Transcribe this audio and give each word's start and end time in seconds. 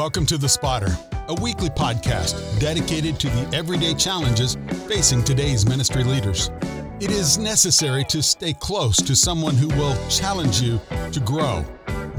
Welcome 0.00 0.24
to 0.28 0.38
The 0.38 0.48
Spotter, 0.48 0.96
a 1.28 1.34
weekly 1.42 1.68
podcast 1.68 2.58
dedicated 2.58 3.20
to 3.20 3.28
the 3.28 3.54
everyday 3.54 3.92
challenges 3.92 4.56
facing 4.88 5.22
today's 5.22 5.66
ministry 5.66 6.04
leaders. 6.04 6.50
It 7.00 7.10
is 7.10 7.36
necessary 7.36 8.04
to 8.04 8.22
stay 8.22 8.54
close 8.54 8.96
to 8.96 9.14
someone 9.14 9.56
who 9.56 9.68
will 9.68 9.94
challenge 10.08 10.62
you 10.62 10.80
to 11.12 11.20
grow, 11.20 11.66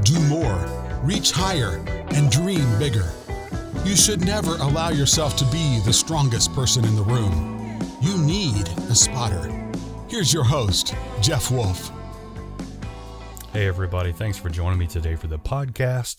do 0.04 0.16
more, 0.28 0.64
reach 1.02 1.32
higher, 1.32 1.84
and 2.12 2.30
dream 2.30 2.64
bigger. 2.78 3.10
You 3.84 3.96
should 3.96 4.24
never 4.24 4.54
allow 4.58 4.90
yourself 4.90 5.34
to 5.38 5.44
be 5.46 5.80
the 5.84 5.92
strongest 5.92 6.52
person 6.52 6.84
in 6.84 6.94
the 6.94 7.02
room. 7.02 7.80
You 8.00 8.16
need 8.16 8.68
a 8.88 8.94
spotter. 8.94 9.50
Here's 10.08 10.32
your 10.32 10.44
host, 10.44 10.94
Jeff 11.20 11.50
Wolf. 11.50 11.90
Hey, 13.52 13.66
everybody. 13.66 14.12
Thanks 14.12 14.38
for 14.38 14.50
joining 14.50 14.78
me 14.78 14.86
today 14.86 15.16
for 15.16 15.26
the 15.26 15.38
podcast. 15.40 16.18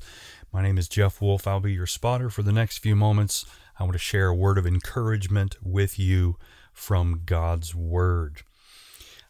My 0.53 0.62
name 0.62 0.77
is 0.77 0.88
Jeff 0.88 1.20
Wolf. 1.20 1.48
I'll 1.48 1.59
be 1.59 1.73
your 1.73 1.88
spotter 1.88 2.30
for 2.30 2.43
the 2.43 2.52
next 2.52 2.77
few 2.77 2.95
moments. 2.95 3.43
I 3.80 3.84
want 3.84 3.93
to 3.93 3.99
share 3.99 4.27
a 4.27 4.35
word 4.35 4.59
of 4.59 4.67
encouragement 4.67 5.57
with 5.63 5.98
you 5.98 6.38
from 6.71 7.23
God's 7.26 7.73
Word. 7.73 8.43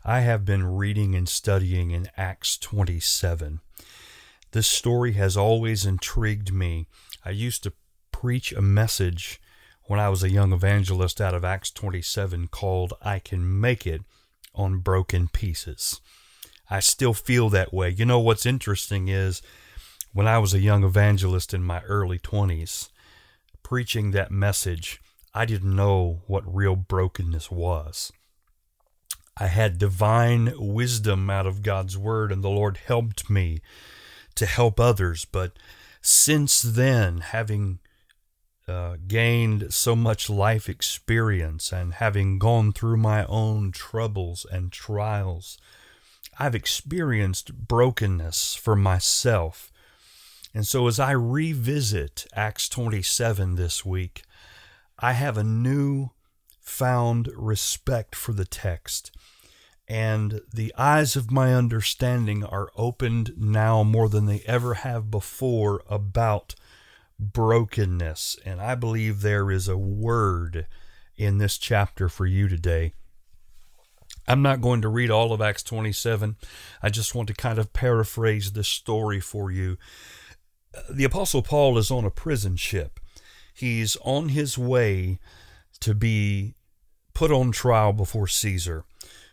I 0.04 0.20
have 0.20 0.44
been 0.44 0.66
reading 0.66 1.16
and 1.16 1.30
studying 1.30 1.92
in 1.92 2.10
Acts 2.18 2.58
27. 2.58 3.62
This 4.52 4.68
story 4.68 5.14
has 5.14 5.38
always 5.38 5.86
intrigued 5.86 6.54
me. 6.54 6.88
I 7.24 7.30
used 7.30 7.64
to 7.64 7.74
preach 8.12 8.52
a 8.52 8.62
message 8.62 9.40
when 9.84 10.02
I 10.02 10.10
was 10.10 10.24
a 10.24 10.30
young 10.30 10.52
evangelist 10.52 11.22
out 11.22 11.34
of 11.34 11.46
Acts 11.46 11.72
27 11.72 12.50
called 12.50 12.96
I 13.02 13.20
Can 13.20 13.62
Make 13.62 13.88
It 13.88 14.02
on 14.54 14.80
Broken 14.80 15.30
Pieces. 15.30 16.02
I 16.70 16.82
still 16.82 17.14
feel 17.14 17.50
that 17.52 17.74
way. 17.74 17.92
You 17.92 18.04
know 18.04 18.20
what's 18.20 18.46
interesting 18.46 19.08
is 19.08 19.42
when 20.14 20.28
I 20.28 20.38
was 20.38 20.54
a 20.54 20.60
young 20.60 20.84
evangelist 20.84 21.54
in 21.54 21.64
my 21.64 21.82
early 21.82 22.20
20s, 22.20 22.90
preaching 23.64 24.12
that 24.12 24.32
message, 24.32 25.02
I 25.34 25.46
didn't 25.46 25.76
know 25.76 26.22
what 26.28 26.44
real 26.46 26.76
brokenness 26.76 27.50
was. 27.50 28.12
I 29.36 29.48
had 29.48 29.80
divine 29.80 30.54
wisdom 30.58 31.32
out 31.32 31.48
of 31.48 31.64
God's 31.64 31.98
Word, 31.98 32.32
and 32.32 32.44
the 32.44 32.50
Lord 32.50 32.78
helped 32.86 33.28
me 33.32 33.62
to 34.36 34.46
help 34.46 34.80
others. 34.80 35.26
But 35.26 35.58
since 36.00 36.62
then, 36.62 37.18
having 37.18 37.80
uh, 38.68 38.98
gained 39.08 39.74
so 39.74 39.96
much 39.96 40.30
life 40.30 40.70
experience 40.70 41.74
and 41.74 41.96
having 41.96 42.38
gone 42.38 42.72
through 42.72 42.98
my 42.98 43.26
own 43.26 43.72
troubles 43.72 44.46
and 44.52 44.72
trials, 44.72 45.58
I've 46.38 46.54
experienced 46.54 47.68
brokenness 47.68 48.54
for 48.54 48.76
myself 48.76 49.73
and 50.54 50.68
so 50.68 50.88
as 50.88 51.00
I 51.00 51.12
revisit 51.12 52.28
Acts 52.36 52.70
27 52.70 53.56
this 53.56 53.84
week, 53.84 54.24
I 55.00 55.14
have 55.14 55.38
a 55.38 55.44
new 55.44 56.12
found 56.60 57.30
respect 57.36 58.16
for 58.16 58.34
the 58.34 58.46
text. 58.46 59.12
And 59.88 60.42
the 60.54 60.74
eyes 60.78 61.16
of 61.16 61.32
my 61.32 61.54
understanding 61.54 62.44
are 62.44 62.70
opened 62.76 63.34
now 63.36 63.84
more 63.84 64.08
than 64.08 64.28
they 64.28 64.44
ever 64.46 64.76
have 64.76 65.12
before 65.12 65.84
about 65.90 66.56
brokenness. 67.20 68.38
And 68.46 68.62
I 68.62 68.76
believe 68.76 69.22
there 69.22 69.52
is 69.52 69.68
a 69.68 69.78
word 69.78 70.68
in 71.18 71.38
this 71.38 71.58
chapter 71.58 72.10
for 72.10 72.26
you 72.26 72.48
today. 72.48 72.94
I'm 74.28 74.42
not 74.42 74.62
going 74.62 74.82
to 74.84 74.88
read 74.88 75.12
all 75.12 75.34
of 75.34 75.42
Acts 75.42 75.64
27. 75.64 76.38
I 76.82 76.90
just 76.90 77.14
want 77.14 77.28
to 77.28 77.34
kind 77.34 77.60
of 77.60 77.74
paraphrase 77.74 78.54
this 78.54 78.70
story 78.70 79.20
for 79.20 79.52
you 79.52 79.78
the 80.90 81.04
Apostle 81.04 81.42
Paul 81.42 81.78
is 81.78 81.92
on 81.92 82.06
a 82.06 82.12
prison 82.12 82.56
ship. 82.56 83.00
He's 83.54 83.96
on 83.98 84.30
his 84.30 84.58
way 84.58 85.20
to 85.80 85.94
be 85.94 86.56
put 87.14 87.32
on 87.32 87.52
trial 87.52 87.94
before 87.94 88.28
Caesar 88.28 88.84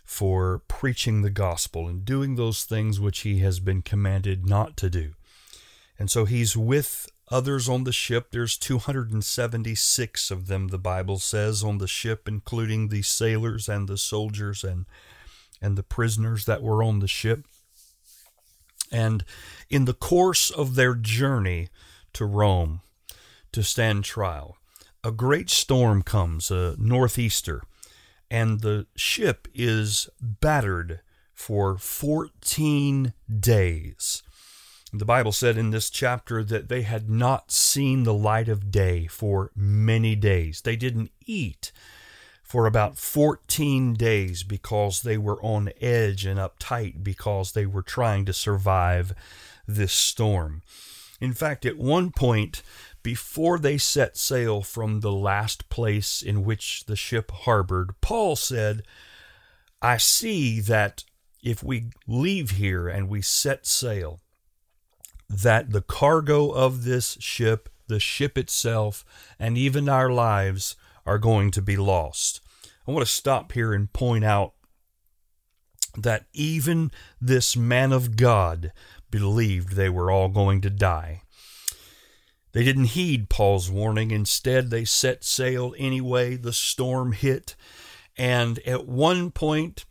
for 0.05 0.63
preaching 0.69 1.23
the 1.23 1.31
gospel 1.31 1.87
and 1.87 2.05
doing 2.05 2.35
those 2.35 2.65
things 2.65 2.99
which 2.99 3.21
he 3.21 3.39
has 3.39 3.61
been 3.61 3.81
commanded 3.81 4.45
not 4.45 4.77
to 4.77 4.91
do. 4.91 5.13
And 5.99 6.11
so 6.11 6.25
he's 6.25 6.57
with 6.57 7.09
others 7.31 7.69
on 7.69 7.85
the 7.85 7.93
ship. 7.93 8.29
There's 8.31 8.59
276 8.59 10.31
of 10.31 10.47
them, 10.49 10.69
the 10.69 10.79
Bible 10.79 11.19
says, 11.19 11.63
on 11.63 11.79
the 11.79 11.87
ship, 11.87 12.27
including 12.27 12.89
the 12.89 13.03
sailors 13.03 13.69
and 13.69 13.89
the 13.89 13.97
soldiers 13.97 14.65
and, 14.65 14.87
and 15.63 15.79
the 15.79 15.83
prisoners 15.83 16.45
that 16.47 16.63
were 16.63 16.83
on 16.83 16.99
the 16.99 17.09
ship. 17.09 17.47
And 18.91 19.25
in 19.69 19.85
the 19.85 19.95
course 19.95 20.51
of 20.51 20.75
their 20.75 20.95
journey 20.95 21.69
to 22.15 22.25
Rome 22.25 22.81
to 23.53 23.63
stand 23.63 24.05
trial, 24.05 24.57
a 25.03 25.11
great 25.11 25.49
storm 25.51 26.03
comes, 26.03 26.51
a 26.51 26.77
northeaster, 26.79 27.63
and 28.31 28.61
the 28.61 28.87
ship 28.95 29.49
is 29.55 30.09
battered 30.21 31.01
for 31.35 31.79
14 31.79 33.15
days. 33.39 34.23
The 34.93 35.05
Bible 35.05 35.33
said 35.33 35.57
in 35.57 35.71
this 35.71 35.89
chapter 35.89 36.43
that 36.45 36.69
they 36.69 36.83
had 36.83 37.09
not 37.09 37.53
seen 37.53 38.03
the 38.03 38.15
light 38.15 38.49
of 38.49 38.71
day 38.71 39.07
for 39.07 39.53
many 39.55 40.17
days. 40.17 40.63
They 40.63 40.77
didn't 40.77 41.13
eat 41.25 41.71
for 42.51 42.67
about 42.67 42.99
14 42.99 43.95
days 43.95 44.43
because 44.43 45.03
they 45.03 45.17
were 45.17 45.41
on 45.41 45.71
edge 45.81 46.27
and 46.27 46.41
uptight 46.41 47.05
because 47.05 47.53
they 47.53 47.65
were 47.65 47.81
trying 47.81 48.25
to 48.25 48.33
survive 48.33 49.15
this 49.69 49.93
storm. 49.93 50.61
In 51.21 51.33
fact, 51.33 51.65
at 51.65 51.77
one 51.79 52.11
point, 52.11 52.65
before 53.05 53.57
they 53.57 53.79
set 53.79 54.17
sail 54.17 54.63
from 54.63 54.99
the 54.99 55.13
last 55.13 55.69
place 55.69 56.23
in 56.23 56.43
which 56.43 56.87
the 56.87 56.97
ship 56.97 57.31
harbored, 57.31 57.93
Paul 58.01 58.35
said, 58.35 58.83
I 59.81 59.97
see 59.97 60.59
that 60.59 61.05
if 61.45 61.63
we 61.63 61.91
leave 62.09 62.51
here 62.51 62.89
and 62.89 63.09
we 63.09 63.23
set 63.23 63.65
sail, 63.65 64.19
that 65.29 65.71
the 65.71 65.83
cargo 65.83 66.51
of 66.51 66.83
this 66.83 67.17
ship, 67.21 67.69
the 67.87 68.01
ship 68.01 68.37
itself, 68.37 69.05
and 69.39 69.57
even 69.57 69.89
our 69.89 70.11
lives 70.11 70.75
are 71.07 71.19
going 71.19 71.51
to 71.53 71.63
be 71.63 71.77
lost. 71.77 72.40
I 72.91 72.93
want 72.93 73.07
to 73.07 73.13
stop 73.13 73.53
here 73.53 73.73
and 73.73 73.93
point 73.93 74.25
out 74.25 74.55
that 75.97 76.27
even 76.33 76.91
this 77.21 77.57
man 77.57 77.93
of 77.93 78.17
God 78.17 78.73
believed 79.13 79.75
they 79.75 79.89
were 79.89 80.11
all 80.11 80.29
going 80.29 80.61
to 80.63 80.71
die. 80.71 81.23
They 82.51 82.65
didn't 82.65 82.97
heed 82.97 83.29
Paul's 83.29 83.71
warning. 83.71 84.11
Instead, 84.11 84.71
they 84.71 84.85
set 84.85 85.23
sail 85.23 85.73
anyway. 85.79 86.35
The 86.35 86.53
storm 86.53 87.13
hit. 87.13 87.55
And 88.19 88.59
at 88.67 88.89
one 88.89 89.31
point, 89.31 89.85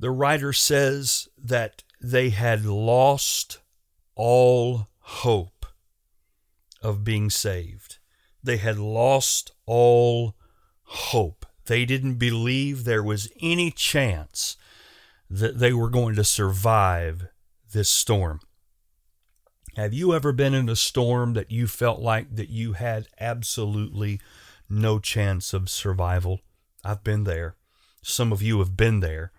the 0.00 0.10
writer 0.10 0.52
says 0.52 1.28
that 1.38 1.84
they 2.02 2.30
had 2.30 2.64
lost 2.64 3.60
all 4.16 4.88
hope 4.98 5.66
of 6.82 7.04
being 7.04 7.30
saved. 7.30 7.98
They 8.42 8.56
had 8.56 8.76
lost 8.76 9.52
all 9.66 10.34
hope. 10.82 11.46
They 11.66 11.84
didn't 11.84 12.14
believe 12.14 12.84
there 12.84 13.02
was 13.02 13.30
any 13.40 13.70
chance 13.70 14.56
that 15.30 15.58
they 15.58 15.72
were 15.72 15.88
going 15.88 16.14
to 16.16 16.24
survive 16.24 17.28
this 17.72 17.88
storm. 17.88 18.40
Have 19.76 19.94
you 19.94 20.14
ever 20.14 20.32
been 20.32 20.52
in 20.52 20.68
a 20.68 20.76
storm 20.76 21.32
that 21.34 21.50
you 21.50 21.66
felt 21.66 22.00
like 22.00 22.36
that 22.36 22.50
you 22.50 22.74
had 22.74 23.08
absolutely 23.18 24.20
no 24.68 24.98
chance 24.98 25.54
of 25.54 25.70
survival? 25.70 26.40
I've 26.84 27.04
been 27.04 27.24
there. 27.24 27.56
Some 28.02 28.32
of 28.32 28.42
you 28.42 28.58
have 28.58 28.76
been 28.76 29.00
there. 29.00 29.32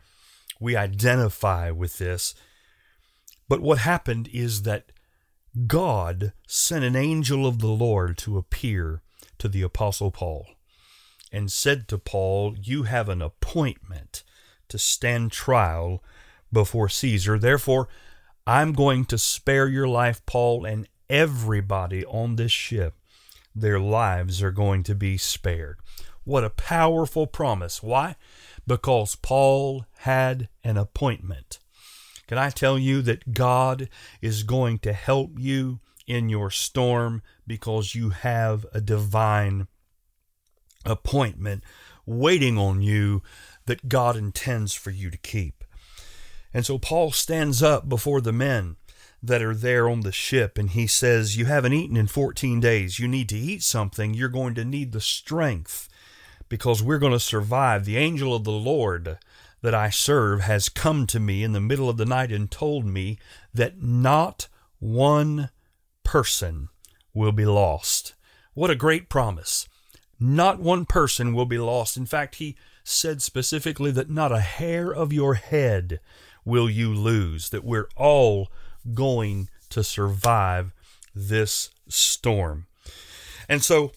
We 0.59 0.75
identify 0.75 1.69
with 1.69 1.97
this. 1.97 2.33
But 3.48 3.62
what 3.62 3.80
happened 3.80 4.30
is 4.33 4.63
that 4.63 4.92
God 5.68 6.33
sent 6.48 6.83
an 6.83 6.95
angel 6.95 7.45
of 7.45 7.59
the 7.59 7.68
Lord 7.68 8.18
to 8.19 8.38
appear 8.38 9.01
to 9.38 9.48
the 9.48 9.62
Apostle 9.62 10.09
Paul 10.09 10.48
and 11.33 11.51
said 11.51 11.88
to 11.88 11.97
Paul, 11.97 12.56
You 12.62 12.83
have 12.83 13.09
an 13.09 13.21
appointment 13.21 14.24
to 14.69 14.77
stand 14.77 15.31
trial 15.31 16.03
before 16.51 16.88
Caesar. 16.88 17.39
Therefore, 17.39 17.89
I'm 18.45 18.74
going 18.74 19.06
to 19.06 19.18
spare 19.18 19.68
your 19.68 19.88
life, 19.88 20.24
Paul, 20.25 20.63
and 20.63 20.88
everybody 21.09 22.06
on 22.06 22.35
this 22.35 22.51
ship, 22.51 22.95
their 23.56 23.80
lives 23.80 24.41
are 24.44 24.51
going 24.51 24.83
to 24.83 24.95
be 24.95 25.18
spared. 25.18 25.80
What 26.24 26.44
a 26.44 26.50
powerful 26.50 27.27
promise. 27.27 27.81
Why? 27.81 28.15
Because 28.65 29.15
Paul 29.15 29.86
had 30.00 30.47
an 30.63 30.77
appointment. 30.77 31.59
Can 32.27 32.38
I 32.38 32.50
tell 32.50 32.79
you 32.79 33.01
that 33.01 33.33
God 33.33 33.89
is 34.21 34.44
going 34.44 34.79
to 34.79 34.94
help 34.94 35.31
you 35.38 35.79
in 36.07 36.29
your 36.29 36.50
storm 36.50 37.21
because 37.45 37.95
you 37.95 38.09
have 38.09 38.65
a 38.74 38.81
divine 38.81 39.68
appointment 40.85 41.63
waiting 42.06 42.57
on 42.57 42.81
you 42.81 43.21
that 43.65 43.88
God 43.89 44.15
intends 44.15 44.74
for 44.74 44.91
you 44.91 45.09
to 45.09 45.18
keep. 45.18 45.63
And 46.53 46.65
so 46.65 46.77
Paul 46.77 47.12
stands 47.12 47.63
up 47.63 47.89
before 47.89 48.21
the 48.21 48.33
men 48.33 48.75
that 49.21 49.41
are 49.41 49.56
there 49.56 49.88
on 49.88 50.01
the 50.01 50.12
ship, 50.12 50.57
and 50.57 50.69
he 50.69 50.85
says, 50.85 51.38
You 51.38 51.45
haven't 51.45 51.74
eaten 51.74 51.95
in 51.95 52.07
14 52.07 52.59
days. 52.59 53.00
You 53.00 53.07
need 53.07 53.30
to 53.30 53.38
eat 53.38 53.63
something. 53.63 54.13
You're 54.13 54.30
going 54.30 54.53
to 54.56 54.65
need 54.65 54.91
the 54.91 55.01
strength 55.01 55.88
because 56.50 56.83
we're 56.83 57.00
going 57.00 57.13
to 57.13 57.19
survive. 57.19 57.86
The 57.86 57.97
angel 57.97 58.36
of 58.36 58.44
the 58.44 58.51
Lord 58.51 59.18
that 59.62 59.74
I 59.74 59.89
serve 59.89 60.41
has 60.41 60.68
come 60.68 61.07
to 61.07 61.21
me 61.21 61.41
in 61.41 61.53
the 61.53 61.62
middle 61.62 61.89
of 61.89 61.95
the 61.95 62.06
night 62.06 62.33
and 62.33 62.51
told 62.51 62.86
me 62.86 63.18
that 63.53 63.81
not 63.81 64.50
one 64.79 65.50
person 66.03 66.68
will 67.13 67.31
be 67.31 67.45
lost. 67.45 68.13
What 68.53 68.69
a 68.69 68.75
great 68.75 69.07
promise. 69.07 69.68
Not 70.25 70.62
one 70.62 70.86
person 70.86 71.34
will 71.34 71.46
be 71.46 71.58
lost. 71.58 71.98
In 71.98 72.06
fact, 72.06 72.36
he 72.36 72.56
said 72.86 73.22
specifically 73.22 73.92
that 73.92 74.10
not 74.10 74.31
a 74.31 74.40
hair 74.40 74.90
of 74.90 75.12
your 75.12 75.34
head 75.34 76.00
will 76.46 76.70
you 76.70 76.94
lose, 76.94 77.50
that 77.50 77.66
we're 77.66 77.90
all 77.98 78.50
going 78.94 79.50
to 79.72 79.84
survive 79.84 80.74
this 81.14 81.72
storm. 81.90 82.68
And 83.50 83.62
so 83.62 83.92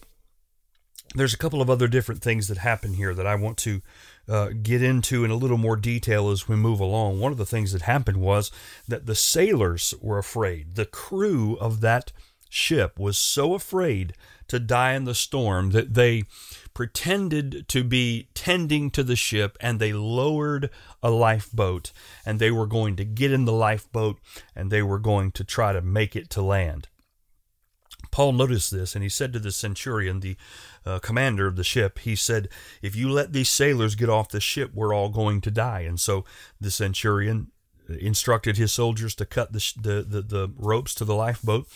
there's 1.15 1.33
a 1.33 1.37
couple 1.37 1.61
of 1.61 1.69
other 1.69 1.87
different 1.87 2.21
things 2.21 2.49
that 2.49 2.57
happen 2.57 2.95
here 2.95 3.13
that 3.13 3.25
I 3.25 3.35
want 3.35 3.57
to 3.59 3.81
uh, 4.27 4.49
get 4.61 4.83
into 4.83 5.23
in 5.23 5.31
a 5.31 5.35
little 5.35 5.57
more 5.57 5.77
detail 5.77 6.29
as 6.29 6.49
we 6.49 6.57
move 6.57 6.81
along. 6.81 7.21
One 7.21 7.31
of 7.31 7.37
the 7.37 7.45
things 7.45 7.71
that 7.71 7.83
happened 7.83 8.17
was 8.17 8.51
that 8.85 9.05
the 9.05 9.15
sailors 9.15 9.93
were 10.01 10.17
afraid. 10.17 10.75
The 10.75 10.85
crew 10.85 11.55
of 11.61 11.79
that 11.79 12.11
ship 12.49 12.99
was 12.99 13.17
so 13.17 13.53
afraid 13.53 14.13
to 14.47 14.59
die 14.59 14.93
in 14.93 15.03
the 15.03 15.15
storm 15.15 15.71
that 15.71 15.93
they 15.93 16.23
pretended 16.73 17.67
to 17.67 17.83
be 17.83 18.29
tending 18.33 18.91
to 18.91 19.03
the 19.03 19.15
ship 19.15 19.57
and 19.59 19.79
they 19.79 19.91
lowered 19.91 20.69
a 21.01 21.09
lifeboat 21.09 21.91
and 22.25 22.39
they 22.39 22.51
were 22.51 22.67
going 22.67 22.95
to 22.95 23.03
get 23.03 23.31
in 23.31 23.45
the 23.45 23.51
lifeboat 23.51 24.19
and 24.55 24.71
they 24.71 24.81
were 24.81 24.99
going 24.99 25.31
to 25.31 25.43
try 25.43 25.73
to 25.73 25.81
make 25.81 26.15
it 26.15 26.29
to 26.29 26.41
land. 26.41 26.87
Paul 28.11 28.33
noticed 28.33 28.71
this 28.71 28.95
and 28.95 29.03
he 29.03 29.09
said 29.09 29.33
to 29.33 29.39
the 29.39 29.51
centurion, 29.51 30.19
the 30.19 30.37
uh, 30.85 30.99
commander 30.99 31.47
of 31.47 31.55
the 31.55 31.63
ship, 31.63 31.99
he 31.99 32.15
said, 32.15 32.47
If 32.81 32.95
you 32.95 33.09
let 33.09 33.33
these 33.33 33.49
sailors 33.49 33.95
get 33.95 34.09
off 34.09 34.29
the 34.29 34.39
ship, 34.39 34.71
we're 34.73 34.93
all 34.93 35.09
going 35.09 35.41
to 35.41 35.51
die. 35.51 35.81
And 35.81 35.99
so 35.99 36.25
the 36.61 36.71
centurion 36.71 37.51
instructed 37.89 38.57
his 38.57 38.71
soldiers 38.71 39.15
to 39.15 39.25
cut 39.25 39.53
the, 39.53 39.73
the, 39.79 40.03
the, 40.03 40.21
the 40.21 40.53
ropes 40.57 40.93
to 40.95 41.05
the 41.05 41.15
lifeboat 41.15 41.67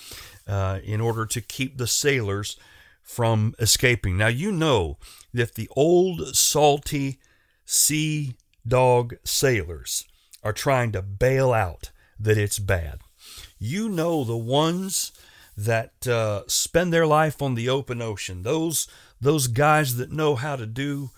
uh, 0.47 0.79
in 0.83 1.01
order 1.01 1.25
to 1.25 1.41
keep 1.41 1.77
the 1.77 1.88
sailors 1.88 2.57
from 3.01 3.53
escaping. 3.59 4.17
Now, 4.17 4.27
you 4.27 4.51
know 4.51 4.97
that 5.33 5.55
the 5.55 5.69
old 5.75 6.35
salty 6.35 7.19
sea 7.65 8.35
dog 8.67 9.15
sailors 9.23 10.05
are 10.43 10.53
trying 10.53 10.91
to 10.91 11.01
bail 11.01 11.53
out 11.53 11.91
that 12.19 12.38
it's 12.38 12.59
bad. 12.59 12.99
You 13.59 13.89
know 13.89 14.23
the 14.23 14.38
ones 14.38 15.11
that 15.57 16.07
uh, 16.07 16.43
spend 16.47 16.91
their 16.91 17.05
life 17.05 17.41
on 17.41 17.55
the 17.55 17.69
open 17.69 18.01
ocean, 18.01 18.43
those 18.43 18.88
those 19.19 19.47
guys 19.47 19.97
that 19.97 20.11
know 20.11 20.35
how 20.35 20.55
to 20.55 20.65
do 20.65 21.11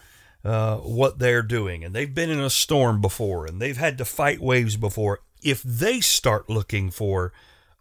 uh, 0.44 0.78
what 0.78 1.20
they're 1.20 1.42
doing, 1.42 1.84
and 1.84 1.96
they've 1.96 2.14
been 2.14 2.30
in 2.30 2.40
a 2.40 2.50
storm 2.50 3.00
before, 3.00 3.46
and 3.46 3.62
they've 3.62 3.78
had 3.78 3.98
to 3.98 4.06
fight 4.06 4.42
waves 4.42 4.75
before. 4.75 5.22
If 5.42 5.64
they 5.64 6.02
start 6.02 6.50
looking 6.50 6.92
for 6.92 7.31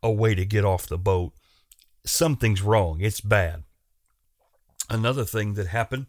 a 0.03 0.11
way 0.11 0.35
to 0.35 0.45
get 0.45 0.65
off 0.65 0.87
the 0.87 0.99
boat, 0.99 1.33
something's 2.05 2.63
wrong. 2.63 3.01
It's 3.01 3.21
bad. 3.21 3.63
Another 4.91 5.25
thing 5.25 5.55
that 5.55 5.69
happened 5.69 6.07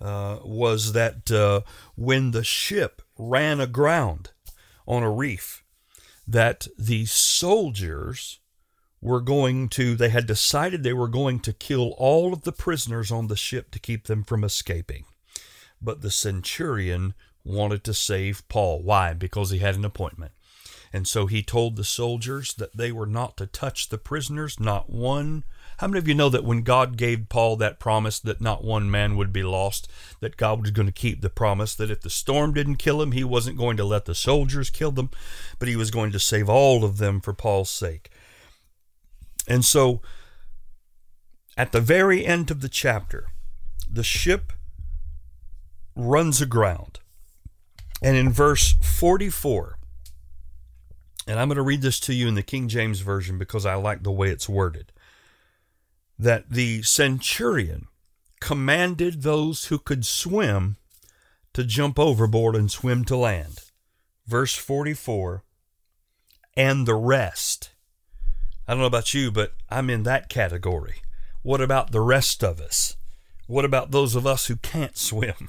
uh, 0.00 0.38
was 0.44 0.92
that 0.92 1.30
uh, 1.30 1.62
when 1.96 2.32
the 2.32 2.44
ship 2.44 3.02
ran 3.18 3.60
aground 3.60 4.30
on 4.86 5.02
a 5.02 5.10
reef, 5.10 5.64
that 6.26 6.66
the 6.78 7.06
soldiers 7.06 8.40
were 9.00 9.20
going 9.20 9.68
to, 9.68 9.96
they 9.96 10.10
had 10.10 10.26
decided 10.26 10.82
they 10.82 10.92
were 10.92 11.08
going 11.08 11.40
to 11.40 11.52
kill 11.52 11.94
all 11.98 12.32
of 12.32 12.42
the 12.42 12.52
prisoners 12.52 13.10
on 13.10 13.26
the 13.26 13.36
ship 13.36 13.70
to 13.72 13.80
keep 13.80 14.06
them 14.06 14.22
from 14.22 14.44
escaping. 14.44 15.04
But 15.80 16.02
the 16.02 16.10
centurion 16.10 17.14
wanted 17.44 17.82
to 17.84 17.94
save 17.94 18.46
Paul. 18.48 18.82
Why? 18.82 19.12
Because 19.14 19.50
he 19.50 19.58
had 19.58 19.74
an 19.74 19.84
appointment. 19.84 20.32
And 20.92 21.08
so 21.08 21.26
he 21.26 21.42
told 21.42 21.76
the 21.76 21.84
soldiers 21.84 22.52
that 22.54 22.76
they 22.76 22.92
were 22.92 23.06
not 23.06 23.36
to 23.38 23.46
touch 23.46 23.88
the 23.88 23.96
prisoners, 23.96 24.60
not 24.60 24.90
one. 24.90 25.44
How 25.78 25.86
many 25.86 25.98
of 25.98 26.06
you 26.06 26.14
know 26.14 26.28
that 26.28 26.44
when 26.44 26.62
God 26.62 26.98
gave 26.98 27.30
Paul 27.30 27.56
that 27.56 27.80
promise 27.80 28.20
that 28.20 28.42
not 28.42 28.62
one 28.62 28.90
man 28.90 29.16
would 29.16 29.32
be 29.32 29.42
lost, 29.42 29.90
that 30.20 30.36
God 30.36 30.60
was 30.60 30.70
going 30.70 30.86
to 30.86 30.92
keep 30.92 31.22
the 31.22 31.30
promise, 31.30 31.74
that 31.76 31.90
if 31.90 32.02
the 32.02 32.10
storm 32.10 32.52
didn't 32.52 32.76
kill 32.76 33.00
him, 33.00 33.12
he 33.12 33.24
wasn't 33.24 33.56
going 33.56 33.78
to 33.78 33.84
let 33.84 34.04
the 34.04 34.14
soldiers 34.14 34.68
kill 34.68 34.90
them, 34.90 35.10
but 35.58 35.68
he 35.68 35.76
was 35.76 35.90
going 35.90 36.12
to 36.12 36.18
save 36.18 36.48
all 36.48 36.84
of 36.84 36.98
them 36.98 37.20
for 37.20 37.32
Paul's 37.32 37.70
sake. 37.70 38.10
And 39.48 39.64
so, 39.64 40.02
at 41.56 41.72
the 41.72 41.80
very 41.80 42.24
end 42.24 42.50
of 42.50 42.60
the 42.60 42.68
chapter, 42.68 43.28
the 43.90 44.04
ship 44.04 44.52
runs 45.96 46.40
aground. 46.40 47.00
And 48.02 48.16
in 48.16 48.30
verse 48.30 48.74
44, 48.82 49.78
and 51.26 51.38
I'm 51.38 51.48
going 51.48 51.56
to 51.56 51.62
read 51.62 51.82
this 51.82 52.00
to 52.00 52.14
you 52.14 52.28
in 52.28 52.34
the 52.34 52.42
King 52.42 52.68
James 52.68 53.00
Version 53.00 53.38
because 53.38 53.66
I 53.66 53.74
like 53.74 54.02
the 54.02 54.12
way 54.12 54.28
it's 54.28 54.48
worded, 54.48 54.92
that 56.18 56.50
the 56.50 56.82
centurion 56.82 57.86
commanded 58.40 59.22
those 59.22 59.66
who 59.66 59.78
could 59.78 60.04
swim 60.04 60.76
to 61.52 61.64
jump 61.64 61.98
overboard 61.98 62.56
and 62.56 62.70
swim 62.70 63.04
to 63.04 63.16
land. 63.16 63.60
Verse 64.26 64.54
44, 64.54 65.42
and 66.56 66.86
the 66.86 66.94
rest 66.94 67.72
I 68.66 68.72
don't 68.72 68.80
know 68.80 68.86
about 68.86 69.12
you, 69.12 69.30
but 69.30 69.54
I'm 69.68 69.90
in 69.90 70.04
that 70.04 70.28
category. 70.28 71.02
What 71.42 71.60
about 71.60 71.90
the 71.90 72.00
rest 72.00 72.44
of 72.44 72.60
us? 72.60 72.96
What 73.46 73.64
about 73.64 73.90
those 73.90 74.14
of 74.14 74.26
us 74.26 74.46
who 74.46 74.56
can't 74.56 74.96
swim? 74.96 75.48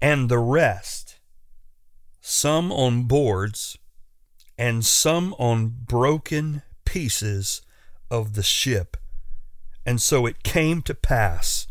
And 0.00 0.28
the 0.28 0.38
rest, 0.38 1.16
some 2.20 2.70
on 2.70 3.04
boards 3.04 3.78
and 4.58 4.84
some 4.84 5.34
on 5.38 5.68
broken 5.68 6.62
pieces 6.84 7.62
of 8.10 8.34
the 8.34 8.42
ship. 8.42 8.96
And 9.84 10.00
so 10.00 10.26
it 10.26 10.42
came 10.42 10.82
to 10.82 10.94
pass 10.94 11.66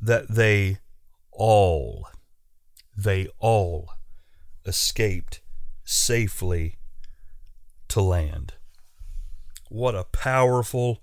that 0.00 0.28
they 0.28 0.78
all, 1.32 2.08
they 2.96 3.28
all 3.38 3.90
escaped 4.64 5.40
safely 5.84 6.78
to 7.88 8.00
land. 8.00 8.54
What 9.68 9.94
a 9.94 10.04
powerful, 10.04 11.02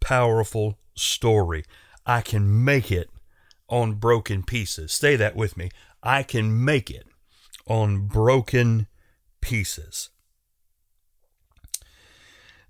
powerful 0.00 0.78
story. 0.94 1.64
I 2.04 2.20
can 2.20 2.64
make 2.64 2.90
it 2.90 3.10
on 3.68 3.94
broken 3.94 4.42
pieces. 4.42 4.92
Stay 4.92 5.16
that 5.16 5.36
with 5.36 5.56
me. 5.56 5.70
I 6.02 6.22
can 6.22 6.64
make 6.64 6.90
it 6.90 7.06
on 7.66 8.06
broken 8.06 8.86
pieces. 9.40 10.10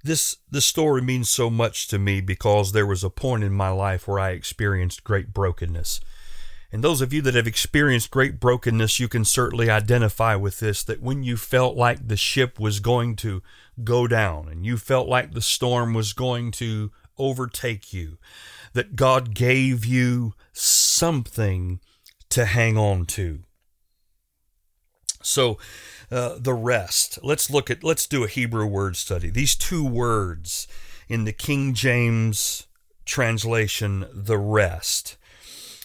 This 0.07 0.37
this 0.49 0.65
story 0.65 1.03
means 1.03 1.29
so 1.29 1.51
much 1.51 1.89
to 1.89 1.99
me 1.99 2.21
because 2.21 2.71
there 2.71 2.87
was 2.87 3.03
a 3.03 3.11
point 3.11 3.43
in 3.43 3.53
my 3.53 3.71
life 3.71 4.07
where 4.07 4.21
I 4.21 4.31
experienced 4.31 5.03
great 5.03 5.35
brokenness. 5.35 6.01
And 6.71 6.85
those 6.85 7.01
of 7.01 7.13
you 7.13 7.21
that 7.23 7.35
have 7.35 7.49
experienced 7.49 8.13
great 8.13 8.39
brokenness, 8.39 9.01
you 9.01 9.09
can 9.09 9.25
certainly 9.25 9.69
identify 9.69 10.37
with 10.37 10.61
this 10.61 10.85
that 10.85 11.03
when 11.03 11.25
you 11.25 11.37
felt 11.37 11.77
like 11.77 12.07
the 12.07 12.17
ship 12.17 12.61
was 12.61 12.79
going 12.79 13.17
to 13.17 13.43
go 13.83 14.07
down 14.07 14.49
and 14.49 14.65
you 14.65 14.77
felt 14.77 15.09
like 15.09 15.33
the 15.33 15.41
storm 15.41 15.93
was 15.93 16.13
going 16.13 16.53
to 16.53 16.93
overtake 17.19 17.93
you, 17.93 18.17
that 18.75 18.95
God 18.95 19.35
gave 19.35 19.85
you 19.85 20.35
something 20.53 21.81
to 22.31 22.45
hang 22.45 22.79
on 22.79 23.07
to. 23.07 23.41
So, 25.26 25.59
uh, 26.11 26.37
the 26.38 26.54
rest. 26.54 27.18
Let's 27.23 27.50
look 27.50 27.71
at, 27.71 27.83
let's 27.83 28.06
do 28.06 28.25
a 28.25 28.28
Hebrew 28.28 28.66
word 28.66 28.97
study. 28.97 29.28
These 29.28 29.56
two 29.56 29.85
words 29.85 30.68
in 31.09 31.25
the 31.25 31.33
King 31.33 31.75
James 31.75 32.66
translation, 33.04 34.06
the 34.12 34.38
rest. 34.38 35.16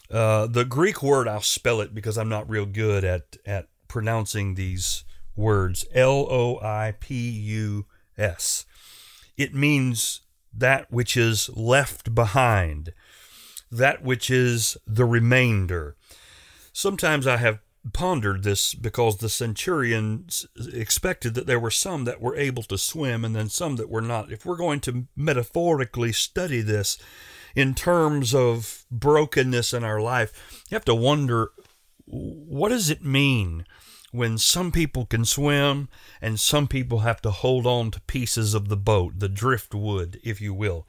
Uh, 0.10 0.45
the 0.48 0.65
Greek 0.65 1.01
word, 1.01 1.27
I'll 1.27 1.41
spell 1.41 1.81
it 1.81 1.95
because 1.95 2.17
I'm 2.17 2.29
not 2.29 2.50
real 2.50 2.65
good 2.65 3.03
at, 3.03 3.38
at 3.45 3.67
pronouncing 3.88 4.55
these 4.55 5.03
words 5.36 5.86
L 5.93 6.27
O 6.29 6.60
I 6.62 6.93
P 7.00 7.29
U 7.29 7.86
S. 8.17 8.65
It 9.38 9.55
means 9.55 10.21
that 10.53 10.91
which 10.91 11.15
is 11.15 11.50
left 11.55 12.13
behind, 12.13 12.93
that 13.71 14.03
which 14.03 14.29
is 14.29 14.77
the 14.86 15.05
remainder. 15.05 15.95
Sometimes 16.74 17.25
I 17.25 17.38
have 17.38 17.60
pondered 17.93 18.43
this 18.43 18.73
because 18.73 19.17
the 19.17 19.29
centurions 19.29 20.45
expected 20.73 21.33
that 21.33 21.47
there 21.47 21.59
were 21.59 21.71
some 21.71 22.05
that 22.05 22.21
were 22.21 22.35
able 22.35 22.63
to 22.63 22.77
swim 22.77 23.25
and 23.25 23.35
then 23.35 23.50
some 23.50 23.75
that 23.77 23.89
were 23.89 24.01
not. 24.01 24.31
If 24.31 24.45
we're 24.45 24.55
going 24.55 24.81
to 24.81 25.07
metaphorically 25.15 26.11
study 26.11 26.61
this 26.61 26.97
in 27.55 27.73
terms 27.73 28.33
of 28.35 28.85
brokenness 28.91 29.73
in 29.73 29.83
our 29.83 30.00
life, 30.00 30.63
you 30.69 30.75
have 30.75 30.85
to 30.85 30.95
wonder 30.95 31.51
what 32.05 32.69
does 32.69 32.89
it 32.89 33.03
mean 33.03 33.65
when 34.11 34.38
some 34.38 34.71
people 34.71 35.05
can 35.05 35.25
swim 35.25 35.89
and 36.21 36.39
some 36.39 36.67
people 36.67 37.00
have 37.00 37.21
to 37.21 37.31
hold 37.31 37.65
on 37.65 37.91
to 37.91 38.01
pieces 38.01 38.53
of 38.53 38.67
the 38.67 38.77
boat, 38.77 39.13
the 39.17 39.29
driftwood, 39.29 40.19
if 40.23 40.41
you 40.41 40.53
will. 40.53 40.85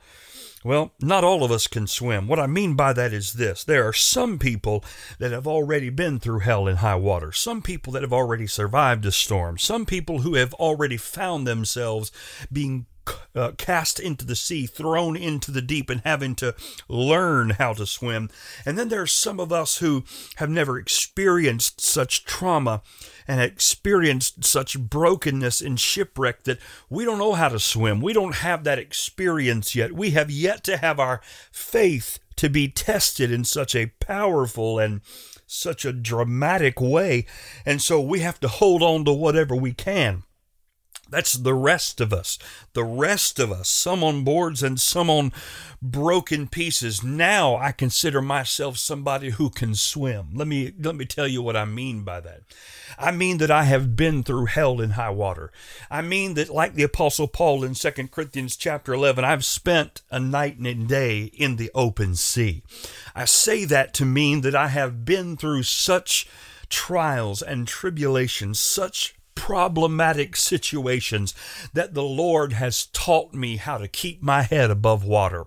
Well, 0.64 0.92
not 1.00 1.25
all 1.25 1.42
of 1.42 1.50
us 1.50 1.66
can 1.66 1.87
swim. 1.87 2.28
What 2.28 2.38
I 2.38 2.47
mean 2.47 2.75
by 2.75 2.92
that 2.92 3.12
is 3.12 3.33
this. 3.33 3.64
There 3.64 3.87
are 3.87 3.92
some 3.92 4.38
people 4.38 4.85
that 5.19 5.33
have 5.33 5.47
already 5.47 5.90
been 5.90 6.21
through 6.21 6.40
hell 6.40 6.69
and 6.69 6.78
high 6.78 6.97
water, 6.97 7.33
some 7.33 7.62
people 7.62 7.92
that 7.95 8.02
have 8.02 8.12
already 8.12 8.47
survived 8.47 9.04
a 9.04 9.12
storm, 9.12 9.59
some 9.59 9.85
people 9.87 10.21
who 10.21 10.35
have 10.35 10.54
already 10.54 10.97
found 10.97 11.47
themselves 11.47 12.12
being 12.52 12.87
uh, 13.35 13.52
cast 13.56 13.99
into 13.99 14.25
the 14.25 14.37
sea, 14.37 14.66
thrown 14.66 15.16
into 15.16 15.50
the 15.50 15.62
deep, 15.62 15.90
and 15.90 16.02
having 16.04 16.35
to 16.37 16.54
learn 16.88 17.50
how 17.50 17.73
to 17.75 17.87
swim. 17.87 18.30
And 18.66 18.78
then 18.78 18.88
there's 18.88 19.12
some 19.12 19.40
of 19.40 19.52
us 19.52 19.78
who 19.78 20.04
have 20.37 20.50
never 20.50 20.78
experienced 20.78 21.80
such 21.80 22.25
trauma 22.25 22.82
and 23.26 23.40
experienced 23.40 24.44
such 24.44 24.78
brokenness 24.78 25.61
and 25.61 25.78
shipwreck 25.78 26.44
that 26.44 26.59
we 26.90 27.04
don't 27.04 27.18
know 27.18 27.35
how 27.35 27.49
to 27.49 27.59
swim. 27.59 28.00
We 28.00 28.12
don't 28.12 28.37
have 28.37 28.64
that 28.64 28.78
experience 28.78 29.75
yet. 29.75 29.92
We 29.92 30.11
have 30.11 30.30
yet 30.30 30.64
to 30.64 30.76
have 30.76 30.99
our 30.99 31.21
faith 31.50 32.18
to 32.37 32.49
be 32.49 32.68
tested 32.68 33.30
in 33.30 33.44
such 33.44 33.75
a 33.75 33.92
powerful 34.00 34.78
and 34.78 35.00
such 35.47 35.85
a 35.85 35.92
dramatic 35.92 36.80
way. 36.80 37.26
And 37.66 37.80
so 37.80 38.00
we 38.00 38.21
have 38.21 38.40
to 38.40 38.49
hold 38.49 38.82
on 38.82 39.04
to 39.04 39.12
whatever 39.12 39.54
we 39.54 39.73
can. 39.73 40.25
That's 41.12 41.35
the 41.35 41.52
rest 41.52 42.00
of 42.00 42.11
us. 42.11 42.38
The 42.73 42.85
rest 42.85 43.38
of 43.38 43.52
us, 43.52 43.69
some 43.69 44.02
on 44.02 44.25
boards 44.25 44.62
and 44.62 44.81
some 44.81 45.11
on 45.11 45.31
broken 45.83 46.49
pieces. 46.49 47.04
Now 47.04 47.57
I 47.57 47.71
consider 47.73 48.23
myself 48.23 48.78
somebody 48.78 49.31
who 49.31 49.50
can 49.50 49.75
swim. 49.75 50.28
Let 50.33 50.49
me 50.49 50.73
let 50.81 50.97
me 50.97 51.04
tell 51.04 51.28
you 51.28 51.42
what 51.42 51.54
I 51.54 51.66
mean 51.66 52.02
by 52.02 52.21
that. 52.21 52.40
I 52.99 53.11
mean 53.11 53.37
that 53.38 53.50
I 53.50 53.64
have 53.64 53.95
been 53.95 54.23
through 54.23 54.47
hell 54.47 54.81
and 54.81 54.95
high 54.95 55.11
water. 55.11 55.52
I 55.90 56.00
mean 56.00 56.33
that 56.35 56.49
like 56.49 56.75
the 56.75 56.83
apostle 56.83 57.28
Paul 57.28 57.62
in 57.62 57.75
2 57.75 57.90
Corinthians 58.09 58.57
chapter 58.57 58.95
11, 58.95 59.23
I've 59.23 59.45
spent 59.45 60.00
a 60.11 60.19
night 60.19 60.57
and 60.57 60.66
a 60.66 60.75
day 60.75 61.25
in 61.35 61.57
the 61.57 61.71
open 61.75 62.14
sea. 62.14 62.62
I 63.14 63.26
say 63.26 63.66
that 63.66 63.92
to 63.95 64.07
mean 64.07 64.40
that 64.40 64.54
I 64.54 64.69
have 64.69 65.04
been 65.04 65.37
through 65.37 65.64
such 65.64 66.26
trials 66.71 67.42
and 67.42 67.69
tribulations, 67.69 68.59
such 68.59 69.14
problematic 69.35 70.37
situations 70.37 71.35
that 71.73 71.95
the 71.95 72.03
Lord 72.03 72.53
has 72.53 72.87
taught 72.87 73.35
me 73.35 73.57
how 73.57 73.79
to 73.79 73.89
keep 73.89 74.23
my 74.23 74.43
head 74.43 74.71
above 74.71 75.05
water. 75.05 75.45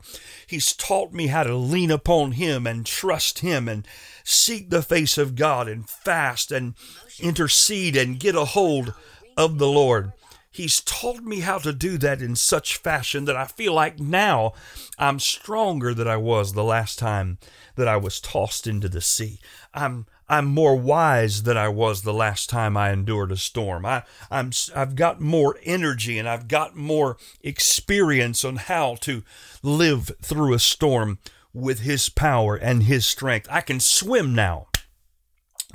He's 0.48 0.74
taught 0.74 1.14
me 1.14 1.28
how 1.28 1.44
to 1.44 1.56
lean 1.56 1.92
upon 1.92 2.34
Him 2.34 2.68
and 2.68 2.86
trust 2.86 3.40
Him 3.40 3.68
and 3.68 3.88
seek 4.24 4.70
the 4.70 4.82
face 4.82 5.18
of 5.18 5.36
God 5.36 5.68
and 5.68 5.90
fast 5.90 6.52
and 6.52 6.76
intercede 7.20 7.96
and 7.96 8.20
get 8.20 8.36
a 8.36 8.46
hold 8.46 8.94
of 9.38 9.58
the 9.58 9.68
Lord. 9.68 10.14
He's 10.56 10.80
taught 10.80 11.22
me 11.22 11.42
how 11.42 11.58
to 11.58 11.74
do 11.74 11.98
that 11.98 12.22
in 12.22 12.38
such 12.38 12.78
fashion 12.78 13.26
that 13.26 13.36
I 13.36 13.44
feel 13.44 13.74
like 13.74 14.00
now 14.00 14.54
I'm 14.98 15.20
stronger 15.20 15.94
than 15.94 16.08
I 16.08 16.16
was 16.16 16.54
the 16.54 16.64
last 16.64 16.98
time 16.98 17.40
that 17.76 17.90
I 17.90 17.98
was 17.98 18.22
tossed 18.22 18.66
into 18.66 18.88
the 18.88 19.02
sea. 19.02 19.42
I'm 19.74 20.06
I'm 20.28 20.46
more 20.46 20.76
wise 20.76 21.44
than 21.44 21.58
I 21.58 21.68
was 21.68 22.02
the 22.02 22.14
last 22.14 22.50
time 22.50 22.76
I 22.76 22.92
endured 22.92 23.32
a 23.32 23.38
storm. 23.38 23.86
I, 23.86 24.04
I'm, 24.32 24.52
I've 24.76 24.96
got 24.96 25.22
more 25.22 25.58
energy 25.64 26.18
and 26.18 26.28
I've 26.28 26.48
got 26.48 26.76
more 26.76 27.18
experience 27.42 28.44
on 28.44 28.56
how 28.56 28.96
to 29.02 29.24
live 29.62 30.12
through 30.22 30.54
a 30.54 30.60
storm 30.60 31.20
with 31.54 31.82
His 31.82 32.10
power 32.10 32.56
and 32.56 32.84
His 32.84 33.06
strength. 33.06 33.48
I 33.52 33.62
can 33.62 33.80
swim 33.80 34.34
now. 34.34 34.68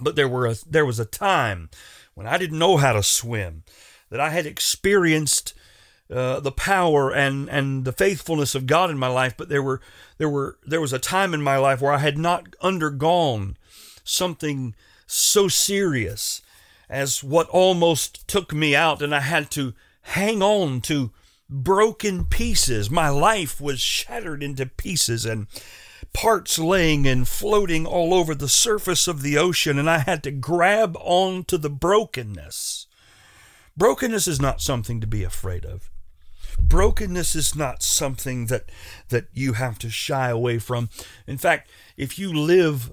But 0.01 0.17
there, 0.17 0.29
were 0.29 0.47
a, 0.47 0.57
there 0.67 0.87
was 0.87 0.99
a 0.99 1.05
time 1.05 1.71
when 2.15 2.27
I 2.27 2.39
didn't 2.39 2.59
know 2.59 2.77
how 2.77 2.93
to 2.93 3.03
swim, 3.03 3.63
that 4.11 4.21
I 4.21 4.31
had 4.31 4.47
experienced 4.47 5.55
uh, 6.13 6.41
the 6.41 6.53
power 6.53 7.13
and 7.13 7.49
and 7.49 7.85
the 7.85 7.93
faithfulness 7.93 8.55
of 8.55 8.67
God 8.67 8.91
in 8.91 8.99
my 8.99 9.07
life, 9.07 9.37
but 9.37 9.49
there 9.49 9.63
were 9.63 9.81
there 10.19 10.29
were 10.29 10.59
there 10.67 10.81
was 10.81 10.93
a 10.93 10.99
time 10.99 11.33
in 11.33 11.41
my 11.41 11.57
life 11.57 11.81
where 11.81 11.93
I 11.93 11.99
had 11.99 12.19
not 12.19 12.57
undergone 12.61 13.57
something 14.11 14.75
so 15.07 15.49
serious 15.49 16.43
as 16.89 17.23
what 17.23 17.49
almost 17.49 18.27
took 18.27 18.53
me 18.53 18.75
out, 18.75 19.01
and 19.01 19.15
I 19.15 19.21
had 19.21 19.51
to 19.53 19.75
hang 20.03 20.43
on 20.43 20.81
to 20.83 21.13
broken 21.49 22.25
pieces. 22.25 22.91
My 22.91 23.09
life 23.09 23.61
was 23.61 23.81
shattered 23.81 24.43
into 24.43 24.67
pieces 24.67 25.25
and 25.25 25.47
parts 26.13 26.59
laying 26.59 27.07
and 27.07 27.27
floating 27.29 27.87
all 27.87 28.13
over 28.13 28.35
the 28.35 28.49
surface 28.49 29.07
of 29.07 29.23
the 29.23 29.39
ocean, 29.39 29.79
and 29.79 29.89
I 29.89 29.99
had 29.99 30.23
to 30.25 30.31
grab 30.31 30.97
on 31.01 31.45
to 31.45 31.59
the 31.59 31.71
brokenness. 31.71 32.87
Brokenness 33.77 34.27
is 34.27 34.41
not 34.41 34.61
something 34.61 35.01
to 35.01 35.07
be 35.07 35.23
afraid 35.23 35.65
of. 35.65 35.91
Brokenness 36.59 37.35
is 37.37 37.55
not 37.55 37.83
something 37.83 38.47
that 38.47 38.71
that 39.09 39.27
you 39.33 39.55
have 39.55 39.79
to 39.79 39.91
shy 39.91 40.29
away 40.29 40.59
from. 40.59 40.91
In 41.27 41.39
fact, 41.39 41.71
if 41.97 42.19
you 42.19 42.33
live 42.33 42.93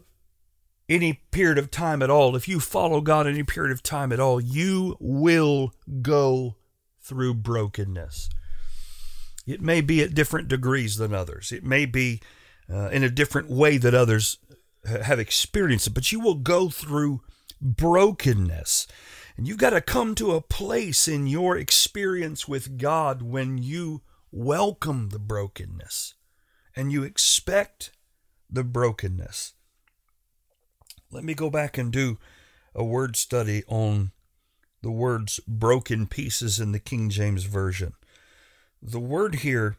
any 0.89 1.13
period 1.31 1.57
of 1.57 1.71
time 1.71 2.01
at 2.01 2.09
all, 2.09 2.35
if 2.35 2.47
you 2.47 2.59
follow 2.59 3.01
God 3.01 3.27
any 3.27 3.43
period 3.43 3.71
of 3.71 3.83
time 3.83 4.11
at 4.11 4.19
all, 4.19 4.39
you 4.39 4.95
will 4.99 5.73
go 6.01 6.55
through 7.01 7.35
brokenness. 7.35 8.29
It 9.45 9.61
may 9.61 9.81
be 9.81 10.01
at 10.01 10.13
different 10.13 10.47
degrees 10.47 10.97
than 10.97 11.13
others. 11.13 11.51
It 11.51 11.63
may 11.63 11.85
be 11.85 12.21
uh, 12.71 12.89
in 12.89 13.03
a 13.03 13.09
different 13.09 13.49
way 13.49 13.77
that 13.77 13.93
others 13.93 14.37
have 14.85 15.19
experienced 15.19 15.87
it, 15.87 15.93
but 15.93 16.11
you 16.11 16.19
will 16.19 16.35
go 16.35 16.69
through 16.69 17.21
brokenness. 17.61 18.87
And 19.37 19.47
you've 19.47 19.57
got 19.57 19.69
to 19.71 19.81
come 19.81 20.15
to 20.15 20.31
a 20.31 20.41
place 20.41 21.07
in 21.07 21.27
your 21.27 21.57
experience 21.57 22.47
with 22.47 22.77
God 22.77 23.21
when 23.21 23.57
you 23.57 24.01
welcome 24.31 25.09
the 25.09 25.19
brokenness 25.19 26.15
and 26.75 26.91
you 26.91 27.03
expect 27.03 27.91
the 28.49 28.63
brokenness. 28.63 29.53
Let 31.09 31.23
me 31.23 31.33
go 31.33 31.49
back 31.49 31.77
and 31.77 31.91
do 31.91 32.17
a 32.75 32.83
word 32.83 33.15
study 33.15 33.63
on 33.67 34.11
the 34.81 34.91
words 34.91 35.39
broken 35.47 36.05
pieces 36.07 36.59
in 36.59 36.71
the 36.71 36.79
King 36.79 37.09
James 37.09 37.45
Version. 37.45 37.93
The 38.81 38.99
word 38.99 39.35
here 39.35 39.77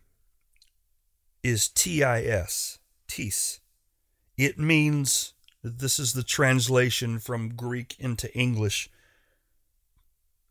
is 1.42 1.68
TIS, 1.68 2.78
tis. 3.06 3.60
It 4.36 4.58
means, 4.58 5.34
this 5.62 5.98
is 5.98 6.12
the 6.12 6.22
translation 6.22 7.18
from 7.18 7.54
Greek 7.54 7.94
into 7.98 8.32
English, 8.36 8.90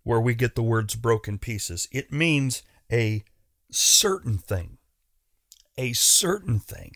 where 0.04 0.22
we 0.22 0.36
get 0.36 0.56
the 0.56 0.64
words 0.64 0.96
broken 0.96 1.38
pieces. 1.38 1.88
It 1.92 2.12
means 2.12 2.64
a 2.92 3.24
certain 3.72 4.38
thing. 4.38 4.78
A 5.78 5.94
certain 5.94 6.60
thing. 6.60 6.94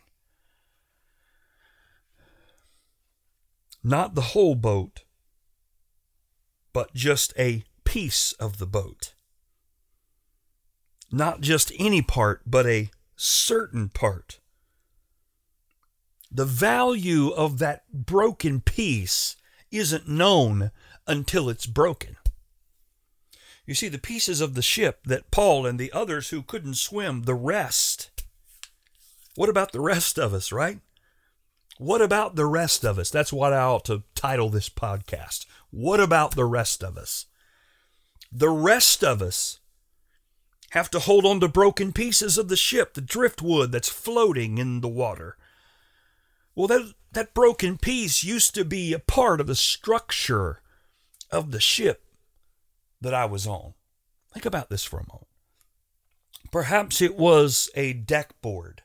Not 3.84 4.16
the 4.16 4.22
whole 4.22 4.56
boat, 4.56 5.04
but 6.74 6.94
just 6.94 7.34
a 7.38 7.64
piece 7.84 8.34
of 8.34 8.58
the 8.58 8.66
boat. 8.66 9.14
Not 11.12 11.42
just 11.42 11.74
any 11.78 12.02
part, 12.02 12.42
but 12.46 12.66
a 12.66 12.90
certain 13.16 13.90
part. 13.90 14.40
The 16.32 16.46
value 16.46 17.30
of 17.30 17.60
that 17.60 17.84
broken 17.92 18.62
piece 18.62 19.36
isn't 19.72 20.08
known 20.08 20.72
until 21.06 21.50
it's 21.50 21.66
broken. 21.66 22.16
You 23.66 23.76
see, 23.76 23.90
the 23.90 23.98
pieces 23.98 24.42
of 24.42 24.54
the 24.54 24.62
ship 24.62 25.02
that 25.06 25.32
Paul 25.32 25.66
and 25.66 25.80
the 25.80 25.92
others 25.92 26.30
who 26.30 26.42
couldn't 26.42 26.76
swim, 26.76 27.24
the 27.24 27.36
rest. 27.36 28.10
What 29.36 29.50
about 29.50 29.72
the 29.72 29.82
rest 29.82 30.18
of 30.18 30.34
us, 30.34 30.52
right? 30.52 30.80
What 31.82 32.00
about 32.04 32.36
the 32.36 32.46
rest 32.46 32.84
of 32.84 33.00
us? 33.00 33.10
That's 33.10 33.34
what 33.34 33.54
I 33.54 33.64
ought 33.64 33.86
to 33.86 34.04
title 34.14 34.50
this 34.50 34.70
podcast. 34.70 35.48
What 35.72 36.00
about 36.00 36.36
the 36.36 36.46
rest 36.46 36.84
of 36.84 36.96
us? 36.96 37.26
The 38.32 38.52
rest 38.52 39.04
of 39.04 39.20
us 39.20 39.62
have 40.74 40.92
to 40.92 41.00
hold 41.00 41.26
on 41.26 41.40
to 41.40 41.48
broken 41.48 41.92
pieces 41.92 42.38
of 42.38 42.50
the 42.50 42.56
ship, 42.56 42.94
the 42.94 43.02
driftwood 43.02 43.72
that's 43.72 43.90
floating 43.90 44.60
in 44.60 44.82
the 44.82 44.88
water. 44.88 45.38
Well, 46.54 46.68
that, 46.68 46.94
that 47.14 47.34
broken 47.34 47.80
piece 47.80 48.24
used 48.24 48.54
to 48.54 48.64
be 48.64 48.94
a 48.94 49.00
part 49.00 49.42
of 49.42 49.48
the 49.48 49.56
structure 49.56 50.62
of 51.32 51.50
the 51.50 51.60
ship 51.60 52.04
that 53.02 53.16
I 53.16 53.26
was 53.26 53.48
on. 53.48 53.74
Think 54.32 54.46
about 54.46 54.70
this 54.70 54.84
for 54.84 55.00
a 55.00 55.08
moment. 55.10 55.30
Perhaps 56.52 57.02
it 57.02 57.18
was 57.18 57.72
a 57.74 57.94
deck 57.94 58.40
board 58.44 58.84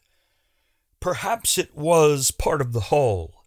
Perhaps 1.00 1.58
it 1.58 1.76
was 1.76 2.30
part 2.30 2.60
of 2.60 2.72
the 2.72 2.80
hull. 2.80 3.44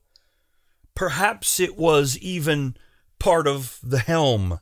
Perhaps 0.95 1.59
it 1.59 1.77
was 1.77 2.17
even 2.17 2.75
part 3.19 3.47
of 3.47 3.79
the 3.83 3.99
helm. 3.99 4.59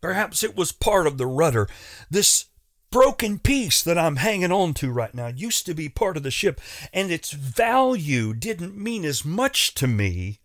Perhaps 0.00 0.42
it 0.42 0.56
was 0.56 0.72
part 0.72 1.06
of 1.06 1.18
the 1.18 1.26
rudder. 1.26 1.68
This 2.10 2.46
broken 2.90 3.38
piece 3.38 3.82
that 3.82 3.98
I'm 3.98 4.16
hanging 4.16 4.52
on 4.52 4.74
to 4.74 4.90
right 4.90 5.14
now 5.14 5.28
used 5.28 5.66
to 5.66 5.74
be 5.74 5.88
part 5.88 6.16
of 6.16 6.22
the 6.22 6.30
ship, 6.30 6.60
and 6.92 7.10
its 7.10 7.30
value 7.32 8.34
didn't 8.34 8.76
mean 8.76 9.04
as 9.04 9.24
much 9.24 9.74
to 9.74 9.86
me 9.86 10.40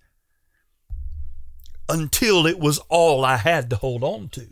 until 1.88 2.45
it 2.45 2.60
was 2.60 2.79
all 2.89 3.24
I 3.24 3.38
had 3.38 3.69
to 3.69 3.75
hold 3.75 4.03
on 4.03 4.29
to. 4.29 4.48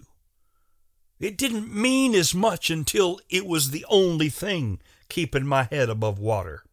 It 1.20 1.38
didn't 1.38 1.74
mean 1.74 2.16
as 2.16 2.34
much 2.34 2.70
until 2.70 3.20
it 3.30 3.46
was 3.46 3.72
the 3.72 3.86
only 3.90 4.30
thing 4.30 4.80
keeping 5.14 5.46
my 5.46 5.68
head 5.70 5.90
above 5.90 6.18
water. 6.18 6.64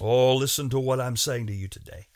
Oh, 0.00 0.34
listen 0.34 0.70
to 0.70 0.80
what 0.80 0.98
I'm 0.98 1.16
saying 1.16 1.46
to 1.48 1.52
you 1.52 1.68
today. 1.68 2.06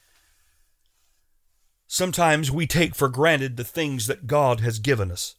Sometimes 1.87 2.51
we 2.51 2.67
take 2.67 2.95
for 2.95 3.11
granted 3.11 3.59
the 3.59 3.65
things 3.65 4.07
that 4.07 4.27
God 4.27 4.61
has 4.61 4.79
given 4.79 5.11
us. 5.11 5.35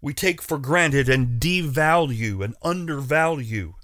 We 0.00 0.14
take 0.14 0.40
for 0.40 0.56
granted 0.56 1.10
and 1.10 1.38
devalue 1.38 2.42
and 2.42 2.54
undervalue 2.62 3.74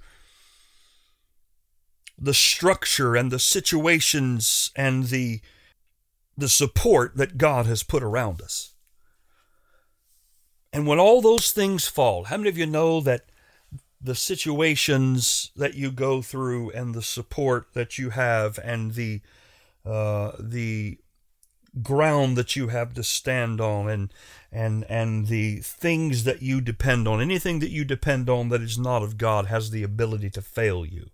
the 2.17 2.33
structure 2.33 3.14
and 3.17 3.31
the 3.31 3.38
situations 3.38 4.73
and 4.75 5.05
the 5.09 5.43
the 6.38 6.49
support 6.49 7.19
that 7.19 7.37
God 7.37 7.67
has 7.67 7.83
put 7.83 8.02
around 8.02 8.40
us. 8.40 8.73
And 10.73 10.87
when 10.87 10.99
all 10.99 11.21
those 11.21 11.52
things 11.52 11.87
fall, 11.87 12.25
how 12.25 12.38
many 12.38 12.49
of 12.49 12.57
you 12.57 12.64
know 12.64 13.00
that 13.02 13.25
the 14.00 14.14
situations 14.14 15.50
that 15.57 15.75
you 15.75 15.90
go 15.90 16.23
through 16.23 16.71
and 16.71 16.95
the 16.95 17.02
support 17.02 17.69
that 17.75 17.99
you 17.99 18.11
have 18.11 18.59
and 18.62 18.95
the 18.95 19.21
uh, 19.85 20.33
the 20.38 20.99
ground 21.83 22.37
that 22.37 22.57
you 22.57 22.69
have 22.69 22.95
to 22.95 23.02
stand 23.02 23.61
on 23.61 23.88
and 23.88 24.12
and 24.50 24.85
and 24.85 25.26
the 25.26 25.59
things 25.59 26.25
that 26.25 26.43
you 26.43 26.61
depend 26.61 27.09
on. 27.09 27.21
Anything 27.21 27.59
that 27.59 27.71
you 27.71 27.85
depend 27.85 28.28
on 28.28 28.49
that 28.49 28.62
is 28.62 28.78
not 28.78 29.02
of 29.02 29.19
God 29.19 29.47
has 29.47 29.71
the 29.71 29.83
ability 29.83 30.31
to 30.31 30.43
fail 30.43 30.87
you. 30.87 31.11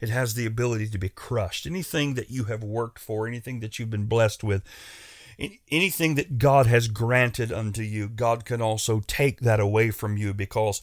It 0.00 0.10
has 0.10 0.34
the 0.34 0.46
ability 0.46 0.88
to 0.88 0.98
be 0.98 1.08
crushed. 1.08 1.66
Anything 1.66 2.14
that 2.14 2.30
you 2.30 2.44
have 2.44 2.62
worked 2.62 2.98
for 2.98 3.26
anything 3.26 3.60
that 3.60 3.78
you've 3.78 3.90
been 3.90 4.06
blessed 4.06 4.44
with 4.44 4.62
anything 5.70 6.14
that 6.14 6.38
God 6.38 6.66
has 6.66 6.88
granted 6.88 7.52
unto 7.52 7.82
you, 7.82 8.08
God 8.08 8.44
can 8.44 8.62
also 8.62 9.02
take 9.06 9.40
that 9.40 9.60
away 9.60 9.90
from 9.90 10.16
you 10.16 10.32
because 10.32 10.80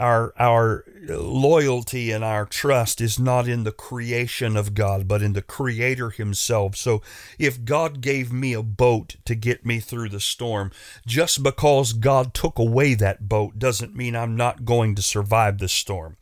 our 0.00 0.32
our 0.38 0.84
loyalty 1.08 2.10
and 2.10 2.24
our 2.24 2.44
trust 2.44 3.00
is 3.00 3.18
not 3.18 3.46
in 3.46 3.64
the 3.64 3.72
creation 3.72 4.56
of 4.56 4.74
God, 4.74 5.06
but 5.06 5.22
in 5.22 5.34
the 5.34 5.42
creator 5.42 6.10
himself. 6.10 6.76
So 6.76 7.02
if 7.38 7.64
God 7.64 8.00
gave 8.00 8.32
me 8.32 8.52
a 8.54 8.62
boat 8.62 9.16
to 9.24 9.34
get 9.34 9.64
me 9.64 9.78
through 9.78 10.08
the 10.08 10.20
storm, 10.20 10.72
just 11.06 11.42
because 11.42 11.92
God 11.92 12.34
took 12.34 12.58
away 12.58 12.94
that 12.94 13.28
boat 13.28 13.58
doesn't 13.58 13.94
mean 13.94 14.16
I'm 14.16 14.36
not 14.36 14.64
going 14.64 14.94
to 14.96 15.02
survive 15.02 15.58
the 15.58 15.68
storm 15.68 16.16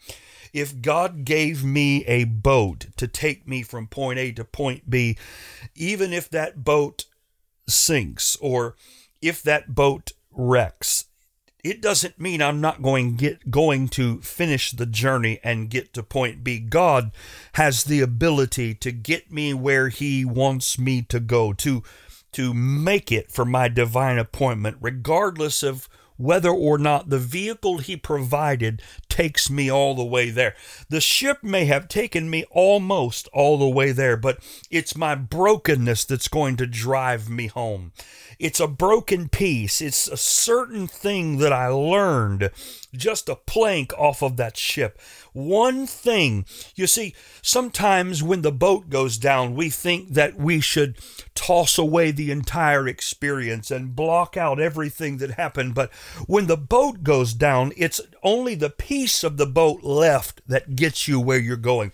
if 0.53 0.83
God 0.83 1.25
gave 1.25 1.63
me 1.63 2.05
a 2.07 2.25
boat 2.25 2.87
to 2.97 3.07
take 3.07 3.47
me 3.47 3.63
from 3.63 3.87
point 3.87 4.19
A 4.19 4.33
to 4.33 4.45
point 4.45 4.91
B, 4.91 5.17
even 5.77 6.13
if 6.13 6.29
that 6.31 6.65
boat 6.65 7.05
sinks 7.71 8.37
or 8.41 8.77
if 9.23 9.43
that 9.43 9.75
boat 9.75 10.13
wrecks, 10.33 11.07
it 11.63 11.83
doesn't 11.83 12.19
mean 12.19 12.41
I'm 12.41 12.61
not 12.61 12.83
going 12.83 13.17
get 13.17 13.51
going 13.51 13.89
to 13.89 14.21
finish 14.23 14.71
the 14.71 14.87
journey 14.87 15.41
and 15.45 15.71
get 15.71 15.93
to 15.95 16.03
point 16.03 16.43
B. 16.43 16.59
God 16.59 17.11
has 17.55 17.85
the 17.85 18.01
ability 18.01 18.75
to 18.75 18.93
get 18.93 19.31
me 19.31 19.53
where 19.53 19.89
he 19.89 20.25
wants 20.25 20.79
me 20.79 21.03
to 21.03 21.21
go 21.21 21.53
to 21.55 21.83
to 22.33 22.55
make 22.55 23.11
it 23.11 23.31
for 23.31 23.45
my 23.45 23.69
divine 23.69 24.19
appointment 24.19 24.77
regardless 24.81 25.63
of 25.63 25.89
whether 26.21 26.51
or 26.51 26.77
not 26.77 27.09
the 27.09 27.19
vehicle 27.19 27.79
he 27.79 27.97
provided 27.97 28.83
takes 29.09 29.49
me 29.49 29.71
all 29.71 29.95
the 29.95 30.05
way 30.05 30.29
there. 30.29 30.55
The 30.91 31.01
ship 31.01 31.43
may 31.43 31.65
have 31.65 31.89
taken 31.89 32.29
me 32.29 32.45
almost 32.51 33.27
all 33.33 33.59
the 33.59 33.69
way 33.69 33.93
there, 33.93 34.19
but 34.19 34.39
it's 34.71 34.95
my 34.95 35.15
brokenness 35.15 36.05
that's 36.05 36.29
going 36.29 36.57
to 36.59 36.67
drive 36.67 37.31
me 37.31 37.47
home. 37.47 37.93
It's 38.41 38.59
a 38.59 38.67
broken 38.67 39.29
piece. 39.29 39.83
It's 39.83 40.09
a 40.09 40.17
certain 40.17 40.87
thing 40.87 41.37
that 41.39 41.53
I 41.53 41.69
learned 41.69 42.51
just 42.95 43.29
a 43.29 43.37
plank 43.37 43.93
off 43.99 44.23
of 44.23 44.39
that 44.39 44.57
ship. 44.57 44.99
One 45.33 45.87
thing. 45.87 46.45
You 46.75 46.87
see, 46.87 47.15
sometimes 47.43 48.23
when 48.23 48.43
the 48.43 48.51
boat 48.51 48.89
goes 48.89 49.19
down, 49.19 49.55
we 49.55 49.69
think 49.69 50.15
that 50.15 50.37
we 50.37 50.61
should 50.61 50.99
toss 51.35 51.79
away 51.79 52.11
the 52.11 52.31
entire 52.31 52.89
experience 52.89 53.71
and 53.71 53.95
block 53.95 54.37
out 54.37 54.61
everything 54.61 55.19
that 55.19 55.33
happened. 55.33 55.75
But 55.75 55.93
when 56.27 56.47
the 56.47 56.57
boat 56.57 57.03
goes 57.03 57.33
down, 57.33 57.73
it's 57.77 58.01
only 58.23 58.55
the 58.55 58.71
piece 58.71 59.23
of 59.23 59.37
the 59.37 59.47
boat 59.47 59.83
left 59.83 60.43
that 60.49 60.77
gets 60.77 61.07
you 61.07 61.21
where 61.21 61.39
you're 61.39 61.57
going. 61.57 61.93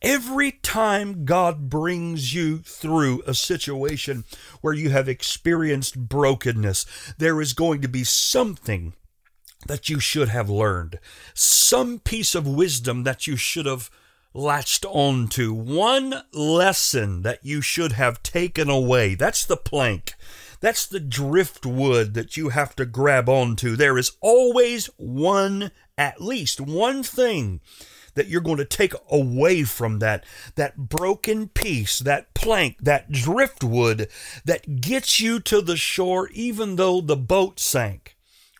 Every 0.00 0.52
time 0.52 1.24
God 1.24 1.68
brings 1.68 2.34
you 2.34 2.58
through 2.58 3.22
a 3.26 3.34
situation 3.34 4.24
where 4.60 4.74
you 4.74 4.90
have 4.90 5.08
experienced 5.08 5.85
brokenness, 5.92 6.86
there 7.18 7.40
is 7.40 7.52
going 7.52 7.82
to 7.82 7.88
be 7.88 8.04
something 8.04 8.94
that 9.66 9.88
you 9.88 9.98
should 10.00 10.28
have 10.28 10.48
learned, 10.48 10.98
some 11.34 11.98
piece 11.98 12.34
of 12.34 12.46
wisdom 12.46 13.04
that 13.04 13.26
you 13.26 13.36
should 13.36 13.66
have 13.66 13.90
latched 14.34 14.84
on 14.84 15.28
to, 15.28 15.52
one 15.52 16.22
lesson 16.32 17.22
that 17.22 17.44
you 17.44 17.60
should 17.60 17.92
have 17.92 18.22
taken 18.22 18.68
away. 18.68 19.14
That's 19.14 19.44
the 19.44 19.56
plank. 19.56 20.14
That's 20.60 20.86
the 20.86 21.00
driftwood 21.00 22.14
that 22.14 22.36
you 22.36 22.50
have 22.50 22.76
to 22.76 22.86
grab 22.86 23.28
onto. 23.28 23.76
There 23.76 23.98
is 23.98 24.12
always 24.20 24.86
one, 24.96 25.70
at 25.98 26.20
least 26.20 26.60
one 26.60 27.02
thing 27.02 27.60
that 28.16 28.26
you're 28.26 28.40
going 28.40 28.56
to 28.58 28.64
take 28.64 28.92
away 29.10 29.62
from 29.62 30.00
that 30.00 30.24
that 30.56 30.76
broken 30.76 31.48
piece 31.48 32.00
that 32.00 32.34
plank 32.34 32.76
that 32.80 33.12
driftwood 33.12 34.08
that 34.44 34.80
gets 34.80 35.20
you 35.20 35.38
to 35.38 35.60
the 35.60 35.76
shore 35.76 36.28
even 36.32 36.76
though 36.76 37.00
the 37.00 37.16
boat 37.16 37.60
sank 37.60 38.15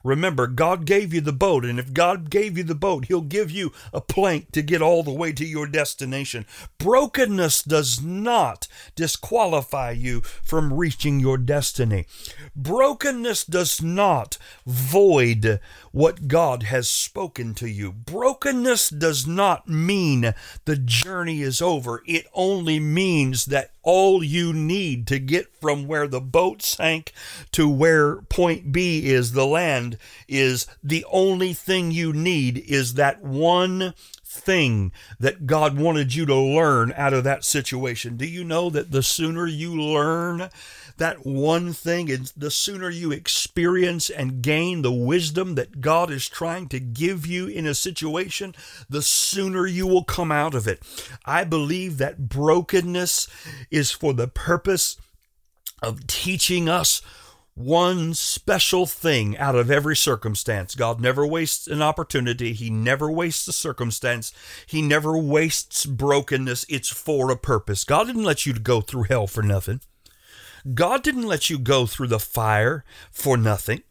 Remember, 0.06 0.46
God 0.46 0.84
gave 0.84 1.12
you 1.12 1.20
the 1.20 1.32
boat, 1.32 1.64
and 1.64 1.80
if 1.80 1.92
God 1.92 2.30
gave 2.30 2.56
you 2.56 2.62
the 2.62 2.76
boat, 2.76 3.06
He'll 3.06 3.22
give 3.22 3.50
you 3.50 3.72
a 3.92 4.00
plank 4.00 4.52
to 4.52 4.62
get 4.62 4.80
all 4.80 5.02
the 5.02 5.10
way 5.10 5.32
to 5.32 5.44
your 5.44 5.66
destination. 5.66 6.46
Brokenness 6.78 7.64
does 7.64 8.00
not 8.00 8.68
disqualify 8.94 9.90
you 9.90 10.20
from 10.20 10.72
reaching 10.72 11.18
your 11.18 11.38
destiny. 11.38 12.06
Brokenness 12.54 13.44
does 13.46 13.82
not 13.82 14.38
void 14.64 15.58
what 15.90 16.28
God 16.28 16.62
has 16.64 16.86
spoken 16.86 17.52
to 17.54 17.68
you. 17.68 17.90
Brokenness 17.90 18.90
does 18.90 19.26
not 19.26 19.66
mean 19.68 20.34
the 20.66 20.76
journey 20.76 21.42
is 21.42 21.60
over, 21.60 22.04
it 22.06 22.26
only 22.32 22.78
means 22.78 23.46
that 23.46 23.72
all 23.86 24.22
you 24.22 24.52
need 24.52 25.06
to 25.06 25.18
get 25.20 25.46
from 25.60 25.86
where 25.86 26.08
the 26.08 26.20
boat 26.20 26.60
sank 26.60 27.12
to 27.52 27.68
where 27.68 28.16
point 28.22 28.72
B 28.72 29.06
is, 29.06 29.32
the 29.32 29.46
land, 29.46 29.96
is 30.28 30.66
the 30.82 31.06
only 31.10 31.52
thing 31.52 31.92
you 31.92 32.12
need 32.12 32.58
is 32.58 32.94
that 32.94 33.22
one 33.22 33.94
thing 34.24 34.92
that 35.20 35.46
God 35.46 35.78
wanted 35.78 36.14
you 36.14 36.26
to 36.26 36.34
learn 36.34 36.92
out 36.96 37.14
of 37.14 37.22
that 37.24 37.44
situation. 37.44 38.16
Do 38.16 38.26
you 38.26 38.42
know 38.42 38.70
that 38.70 38.90
the 38.90 39.02
sooner 39.04 39.46
you 39.46 39.80
learn 39.80 40.50
that 40.98 41.26
one 41.26 41.72
thing, 41.72 42.10
and 42.10 42.32
the 42.36 42.50
sooner 42.50 42.88
you 42.88 43.12
experience 43.12 44.08
and 44.08 44.42
gain 44.42 44.82
the 44.82 44.92
wisdom 44.92 45.54
that 45.54 45.80
God 45.80 46.10
is 46.10 46.28
trying 46.28 46.68
to 46.68 46.80
give 46.80 47.26
you 47.26 47.46
in 47.46 47.66
a 47.66 47.74
situation, 47.74 48.54
the 48.88 49.02
sooner 49.02 49.66
you 49.66 49.86
will 49.86 50.04
come 50.04 50.32
out 50.32 50.54
of 50.54 50.66
it. 50.66 50.82
I 51.24 51.44
believe 51.44 51.98
that 51.98 52.28
brokenness 52.28 53.28
is 53.70 53.90
for 53.90 54.12
the 54.12 54.28
purpose 54.28 54.96
of 55.82 56.06
teaching 56.06 56.68
us 56.68 57.02
one 57.54 58.12
special 58.12 58.84
thing 58.84 59.36
out 59.38 59.54
of 59.54 59.70
every 59.70 59.96
circumstance. 59.96 60.74
God 60.74 61.00
never 61.00 61.26
wastes 61.26 61.66
an 61.66 61.80
opportunity. 61.80 62.52
He 62.52 62.68
never 62.68 63.10
wastes 63.10 63.48
a 63.48 63.52
circumstance. 63.52 64.32
He 64.66 64.82
never 64.82 65.16
wastes 65.16 65.86
brokenness. 65.86 66.66
It's 66.68 66.90
for 66.90 67.30
a 67.30 67.36
purpose. 67.36 67.84
God 67.84 68.08
didn't 68.08 68.24
let 68.24 68.44
you 68.44 68.52
go 68.52 68.82
through 68.82 69.04
hell 69.04 69.26
for 69.26 69.42
nothing. 69.42 69.80
God 70.74 71.02
didn't 71.02 71.26
let 71.26 71.48
you 71.48 71.58
go 71.58 71.86
through 71.86 72.08
the 72.08 72.18
fire 72.18 72.84
for 73.10 73.36
nothing. 73.36 73.82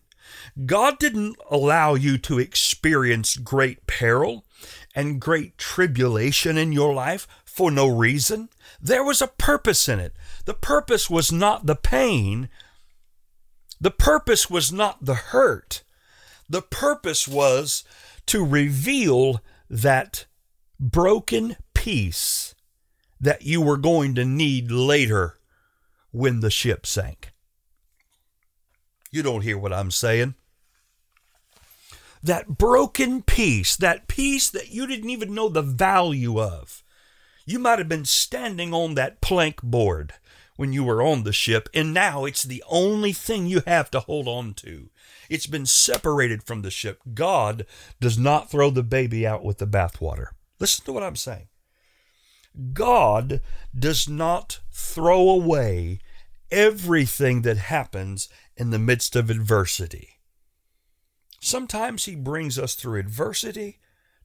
God 0.66 1.00
didn't 1.00 1.38
allow 1.50 1.96
you 1.96 2.18
to 2.20 2.40
experience 2.40 3.38
great 3.38 3.88
peril 3.88 4.46
and 4.94 5.22
great 5.22 5.58
tribulation 5.58 6.58
in 6.58 6.72
your 6.72 6.94
life 6.94 7.28
for 7.44 7.72
no 7.72 7.88
reason. 7.88 8.50
There 8.82 9.04
was 9.04 9.22
a 9.22 9.28
purpose 9.28 9.88
in 9.90 10.00
it. 10.00 10.14
The 10.46 10.54
purpose 10.54 11.10
was 11.10 11.32
not 11.32 11.66
the 11.66 11.76
pain, 11.76 12.50
the 13.80 13.92
purpose 13.92 14.50
was 14.50 14.72
not 14.72 15.04
the 15.06 15.16
hurt. 15.16 15.84
The 16.48 16.62
purpose 16.62 17.28
was 17.28 17.84
to 18.28 18.46
reveal 18.46 19.42
that 19.70 20.26
broken 20.80 21.58
piece 21.74 22.56
that 23.20 23.42
you 23.42 23.62
were 23.62 23.78
going 23.78 24.16
to 24.16 24.26
need 24.26 24.72
later 24.72 25.40
when 26.16 26.40
the 26.40 26.50
ship 26.50 26.86
sank. 26.86 27.34
You 29.12 29.22
don't 29.22 29.42
hear 29.42 29.58
what 29.58 29.74
I'm 29.74 29.92
saying. 29.92 30.36
That 32.24 32.58
broken 32.58 33.22
piece, 33.22 33.76
that 33.76 34.08
piece 34.08 34.50
that 34.50 34.70
you 34.70 34.88
didn't 34.88 35.10
even 35.10 35.36
know 35.36 35.50
the 35.50 35.62
value 35.62 36.40
of. 36.40 36.84
You 37.46 37.60
might 37.60 37.80
have 37.80 37.90
been 37.90 38.06
standing 38.06 38.74
on 38.74 38.96
that 38.96 39.22
plank 39.22 39.62
board 39.62 40.14
when 40.56 40.72
you 40.72 40.86
were 40.86 41.02
on 41.02 41.24
the 41.24 41.34
ship, 41.34 41.68
and 41.74 41.94
now 41.94 42.24
it's 42.24 42.44
the 42.44 42.64
only 42.70 43.12
thing 43.12 43.46
you 43.46 43.62
have 43.68 43.92
to 43.92 44.00
hold 44.00 44.28
on 44.28 44.54
to. 44.56 44.90
It's 45.30 45.48
been 45.48 45.66
separated 45.66 46.44
from 46.44 46.62
the 46.62 46.72
ship. 46.72 47.02
God 47.14 47.66
does 48.00 48.18
not 48.18 48.50
throw 48.50 48.70
the 48.70 48.84
baby 48.84 49.28
out 49.28 49.44
with 49.44 49.58
the 49.58 49.68
bathwater. 49.68 50.28
Listen 50.60 50.86
to 50.86 50.94
what 50.94 51.04
I'm 51.04 51.18
saying. 51.18 51.50
God 52.74 53.42
does 53.78 54.08
not 54.08 54.60
throw 54.72 55.30
away 55.30 56.00
everything 56.52 57.42
that 57.44 57.58
happens 57.58 58.30
in 58.56 58.70
the 58.70 58.80
midst 58.80 59.16
of 59.16 59.30
adversity. 59.30 60.20
Sometimes 61.42 62.06
He 62.06 62.16
brings 62.16 62.58
us 62.58 62.76
through 62.76 63.00
adversity 63.00 63.80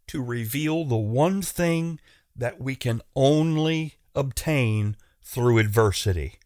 to 0.07 0.23
reveal 0.23 0.85
the 0.85 0.97
one 0.97 1.43
thing 1.43 2.01
that 2.35 2.61
we 2.61 2.75
can 2.75 3.03
only 3.15 3.97
obtain 4.15 4.97
through 5.23 5.59
adversity 5.59 6.37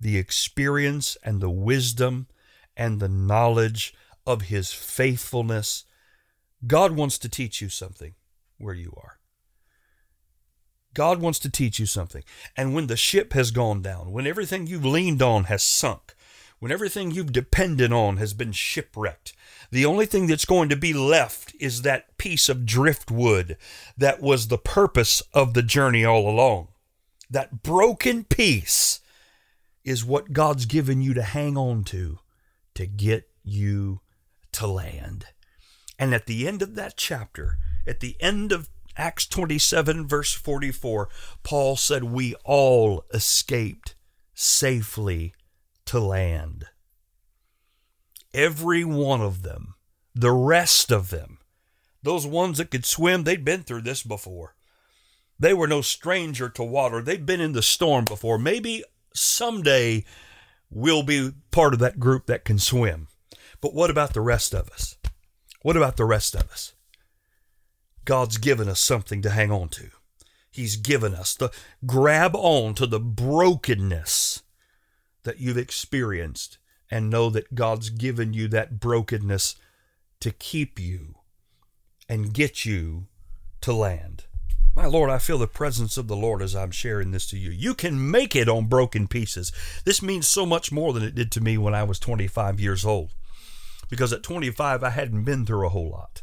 the 0.00 0.18
experience 0.18 1.16
and 1.22 1.40
the 1.40 1.50
wisdom 1.50 2.26
and 2.76 3.00
the 3.00 3.08
knowledge 3.08 3.94
of 4.26 4.42
His 4.42 4.72
faithfulness. 4.72 5.84
God 6.66 6.92
wants 6.92 7.18
to 7.18 7.28
teach 7.28 7.62
you 7.62 7.68
something 7.68 8.14
where 8.58 8.74
you 8.74 8.92
are. 8.96 9.18
God 10.94 11.20
wants 11.20 11.38
to 11.40 11.50
teach 11.50 11.78
you 11.78 11.86
something. 11.86 12.22
And 12.56 12.74
when 12.74 12.86
the 12.86 12.96
ship 12.96 13.32
has 13.32 13.50
gone 13.50 13.82
down, 13.82 14.12
when 14.12 14.26
everything 14.26 14.66
you've 14.66 14.84
leaned 14.84 15.22
on 15.22 15.44
has 15.44 15.62
sunk, 15.62 16.14
when 16.58 16.72
everything 16.72 17.10
you've 17.10 17.32
depended 17.32 17.92
on 17.92 18.16
has 18.16 18.32
been 18.32 18.52
shipwrecked, 18.52 19.34
the 19.70 19.84
only 19.84 20.06
thing 20.06 20.26
that's 20.26 20.44
going 20.44 20.68
to 20.68 20.76
be 20.76 20.92
left 20.92 21.54
is 21.60 21.82
that 21.82 22.16
piece 22.16 22.48
of 22.48 22.64
driftwood 22.64 23.56
that 23.98 24.22
was 24.22 24.48
the 24.48 24.58
purpose 24.58 25.22
of 25.32 25.54
the 25.54 25.62
journey 25.62 26.04
all 26.04 26.28
along. 26.28 26.68
That 27.28 27.62
broken 27.62 28.24
piece 28.24 29.00
is 29.84 30.04
what 30.04 30.32
God's 30.32 30.66
given 30.66 31.02
you 31.02 31.12
to 31.14 31.22
hang 31.22 31.58
on 31.58 31.84
to 31.84 32.20
to 32.74 32.86
get 32.86 33.28
you 33.42 34.00
to 34.52 34.66
land. 34.66 35.26
And 35.98 36.14
at 36.14 36.26
the 36.26 36.48
end 36.48 36.62
of 36.62 36.74
that 36.76 36.96
chapter, 36.96 37.58
at 37.86 38.00
the 38.00 38.16
end 38.20 38.52
of 38.52 38.68
Acts 38.96 39.26
27, 39.26 40.06
verse 40.06 40.32
44, 40.32 41.08
Paul 41.42 41.76
said, 41.76 42.04
We 42.04 42.34
all 42.44 43.04
escaped 43.12 43.94
safely 44.34 45.34
to 45.86 45.98
land. 45.98 46.66
Every 48.32 48.84
one 48.84 49.20
of 49.20 49.42
them, 49.42 49.74
the 50.14 50.32
rest 50.32 50.92
of 50.92 51.10
them, 51.10 51.38
those 52.02 52.26
ones 52.26 52.58
that 52.58 52.70
could 52.70 52.84
swim, 52.84 53.24
they'd 53.24 53.44
been 53.44 53.62
through 53.62 53.82
this 53.82 54.02
before. 54.02 54.54
They 55.38 55.54
were 55.54 55.66
no 55.66 55.80
stranger 55.80 56.48
to 56.50 56.62
water. 56.62 57.00
They'd 57.00 57.26
been 57.26 57.40
in 57.40 57.52
the 57.52 57.62
storm 57.62 58.04
before. 58.04 58.38
Maybe 58.38 58.84
someday 59.14 60.04
we'll 60.70 61.02
be 61.02 61.32
part 61.50 61.74
of 61.74 61.80
that 61.80 61.98
group 61.98 62.26
that 62.26 62.44
can 62.44 62.58
swim. 62.58 63.08
But 63.60 63.74
what 63.74 63.90
about 63.90 64.14
the 64.14 64.20
rest 64.20 64.54
of 64.54 64.68
us? 64.70 64.96
What 65.62 65.76
about 65.76 65.96
the 65.96 66.04
rest 66.04 66.34
of 66.34 66.50
us? 66.50 66.73
God's 68.04 68.38
given 68.38 68.68
us 68.68 68.80
something 68.80 69.22
to 69.22 69.30
hang 69.30 69.50
on 69.50 69.68
to. 69.70 69.90
He's 70.50 70.76
given 70.76 71.14
us 71.14 71.34
the 71.34 71.50
grab 71.84 72.36
on 72.36 72.74
to 72.74 72.86
the 72.86 73.00
brokenness 73.00 74.42
that 75.24 75.40
you've 75.40 75.58
experienced 75.58 76.58
and 76.90 77.10
know 77.10 77.30
that 77.30 77.54
God's 77.54 77.90
given 77.90 78.32
you 78.32 78.46
that 78.48 78.78
brokenness 78.78 79.56
to 80.20 80.30
keep 80.30 80.78
you 80.78 81.16
and 82.08 82.32
get 82.32 82.64
you 82.64 83.06
to 83.62 83.72
land. 83.72 84.24
My 84.76 84.86
Lord, 84.86 85.08
I 85.08 85.18
feel 85.18 85.38
the 85.38 85.46
presence 85.46 85.96
of 85.96 86.08
the 86.08 86.16
Lord 86.16 86.42
as 86.42 86.54
I'm 86.54 86.72
sharing 86.72 87.12
this 87.12 87.28
to 87.30 87.38
you. 87.38 87.50
You 87.50 87.74
can 87.74 88.10
make 88.10 88.34
it 88.34 88.48
on 88.48 88.66
broken 88.66 89.06
pieces. 89.06 89.52
This 89.84 90.02
means 90.02 90.26
so 90.26 90.44
much 90.44 90.72
more 90.72 90.92
than 90.92 91.02
it 91.02 91.14
did 91.14 91.30
to 91.32 91.40
me 91.40 91.56
when 91.56 91.74
I 91.74 91.84
was 91.84 91.98
25 91.98 92.58
years 92.58 92.84
old. 92.84 93.10
Because 93.88 94.12
at 94.12 94.22
25, 94.22 94.82
I 94.82 94.90
hadn't 94.90 95.24
been 95.24 95.46
through 95.46 95.66
a 95.66 95.70
whole 95.70 95.90
lot. 95.90 96.22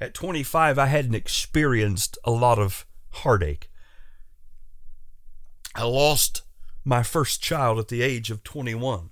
At 0.00 0.14
25, 0.14 0.78
I 0.78 0.86
hadn't 0.86 1.14
experienced 1.14 2.16
a 2.24 2.30
lot 2.30 2.58
of 2.58 2.86
heartache. 3.10 3.70
I 5.74 5.84
lost 5.84 6.42
my 6.84 7.02
first 7.02 7.42
child 7.42 7.78
at 7.78 7.88
the 7.88 8.02
age 8.02 8.30
of 8.30 8.42
21. 8.42 9.10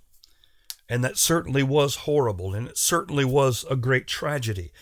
And 0.89 1.05
that 1.05 1.19
certainly 1.19 1.63
was 1.63 1.97
horrible, 1.97 2.55
and 2.55 2.69
it 2.69 2.79
certainly 2.79 3.25
was 3.25 3.67
a 3.71 3.77
great 3.77 4.07
tragedy. 4.07 4.73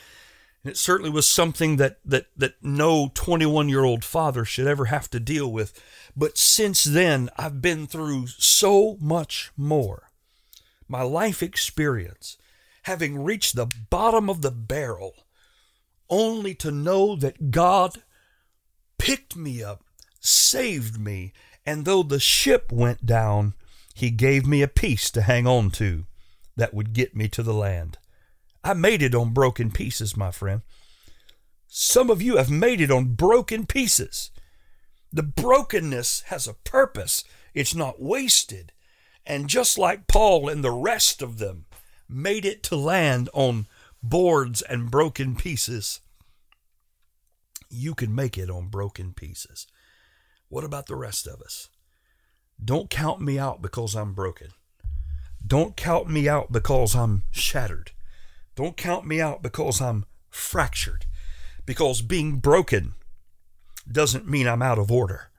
And 0.62 0.70
it 0.70 0.76
certainly 0.76 1.10
was 1.10 1.28
something 1.28 1.76
that, 1.76 1.98
that, 2.04 2.26
that 2.36 2.54
no 2.62 3.10
21 3.12 3.68
year 3.68 3.82
old 3.82 4.04
father 4.04 4.44
should 4.44 4.68
ever 4.68 4.84
have 4.86 5.10
to 5.10 5.20
deal 5.20 5.50
with. 5.50 5.82
But 6.16 6.38
since 6.38 6.84
then, 6.84 7.28
I've 7.36 7.60
been 7.60 7.88
through 7.88 8.28
so 8.28 8.96
much 9.00 9.50
more. 9.56 10.10
My 10.86 11.02
life 11.02 11.42
experience, 11.42 12.36
having 12.84 13.24
reached 13.24 13.56
the 13.56 13.66
bottom 13.90 14.30
of 14.30 14.42
the 14.42 14.52
barrel, 14.52 15.25
only 16.08 16.54
to 16.56 16.70
know 16.70 17.16
that 17.16 17.50
God 17.50 18.02
picked 18.98 19.36
me 19.36 19.62
up, 19.62 19.82
saved 20.20 21.00
me, 21.00 21.32
and 21.64 21.84
though 21.84 22.02
the 22.02 22.20
ship 22.20 22.70
went 22.70 23.04
down, 23.04 23.54
he 23.94 24.10
gave 24.10 24.46
me 24.46 24.62
a 24.62 24.68
piece 24.68 25.10
to 25.10 25.22
hang 25.22 25.46
on 25.46 25.70
to 25.72 26.06
that 26.56 26.74
would 26.74 26.92
get 26.92 27.16
me 27.16 27.28
to 27.28 27.42
the 27.42 27.54
land. 27.54 27.98
I 28.62 28.74
made 28.74 29.02
it 29.02 29.14
on 29.14 29.32
broken 29.32 29.70
pieces, 29.70 30.16
my 30.16 30.30
friend. 30.30 30.62
Some 31.68 32.10
of 32.10 32.22
you 32.22 32.36
have 32.36 32.50
made 32.50 32.80
it 32.80 32.90
on 32.90 33.14
broken 33.14 33.66
pieces. 33.66 34.30
The 35.12 35.22
brokenness 35.22 36.22
has 36.26 36.46
a 36.46 36.54
purpose, 36.54 37.24
it's 37.54 37.74
not 37.74 38.00
wasted. 38.00 38.72
And 39.24 39.48
just 39.48 39.76
like 39.76 40.06
Paul 40.06 40.48
and 40.48 40.62
the 40.62 40.70
rest 40.70 41.22
of 41.22 41.38
them 41.38 41.66
made 42.08 42.44
it 42.44 42.62
to 42.64 42.76
land 42.76 43.28
on 43.32 43.66
boards 44.02 44.62
and 44.62 44.90
broken 44.90 45.36
pieces, 45.36 46.00
you 47.68 47.94
can 47.94 48.14
make 48.14 48.38
it 48.38 48.50
on 48.50 48.68
broken 48.68 49.12
pieces. 49.12 49.66
What 50.48 50.64
about 50.64 50.86
the 50.86 50.96
rest 50.96 51.26
of 51.26 51.40
us? 51.40 51.68
Don't 52.62 52.88
count 52.88 53.20
me 53.20 53.38
out 53.38 53.60
because 53.60 53.94
I'm 53.94 54.14
broken. 54.14 54.48
Don't 55.46 55.76
count 55.76 56.08
me 56.08 56.28
out 56.28 56.50
because 56.50 56.94
I'm 56.94 57.24
shattered. 57.30 57.92
Don't 58.54 58.76
count 58.76 59.06
me 59.06 59.20
out 59.20 59.42
because 59.42 59.80
I'm 59.80 60.06
fractured. 60.30 61.06
Because 61.66 62.00
being 62.00 62.38
broken 62.38 62.94
doesn't 63.90 64.28
mean 64.28 64.46
I'm 64.46 64.62
out 64.62 64.78
of 64.78 64.90
order. 64.90 65.30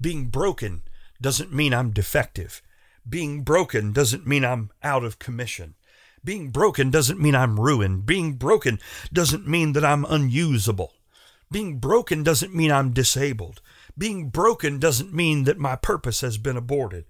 Being 0.00 0.26
broken 0.26 0.82
doesn't 1.20 1.52
mean 1.52 1.72
I'm 1.72 1.90
defective. 1.90 2.60
Being 3.08 3.42
broken 3.42 3.92
doesn't 3.92 4.26
mean 4.26 4.44
I'm 4.44 4.70
out 4.82 5.04
of 5.04 5.18
commission. 5.18 5.74
Being 6.26 6.50
broken 6.50 6.90
doesn't 6.90 7.20
mean 7.20 7.36
I'm 7.36 7.60
ruined. 7.60 8.04
Being 8.04 8.32
broken 8.32 8.80
doesn't 9.12 9.46
mean 9.46 9.74
that 9.74 9.84
I'm 9.84 10.04
unusable. 10.04 10.92
Being 11.52 11.78
broken 11.78 12.24
doesn't 12.24 12.52
mean 12.52 12.72
I'm 12.72 12.92
disabled. 12.92 13.62
Being 13.96 14.30
broken 14.30 14.80
doesn't 14.80 15.14
mean 15.14 15.44
that 15.44 15.56
my 15.56 15.76
purpose 15.76 16.22
has 16.22 16.36
been 16.36 16.56
aborted. 16.56 17.04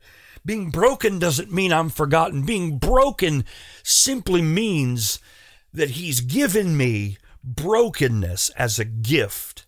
Being 0.45 0.69
broken 0.69 1.19
doesn't 1.19 1.51
mean 1.51 1.73
I'm 1.73 1.89
forgotten. 1.89 2.45
Being 2.45 2.77
broken 2.77 3.47
simply 3.83 4.43
means 4.43 5.19
that 5.73 5.93
He's 5.93 6.21
given 6.21 6.77
me 6.77 7.17
brokenness 7.43 8.51
as 8.51 8.79
a 8.79 8.85
gift 8.85 9.67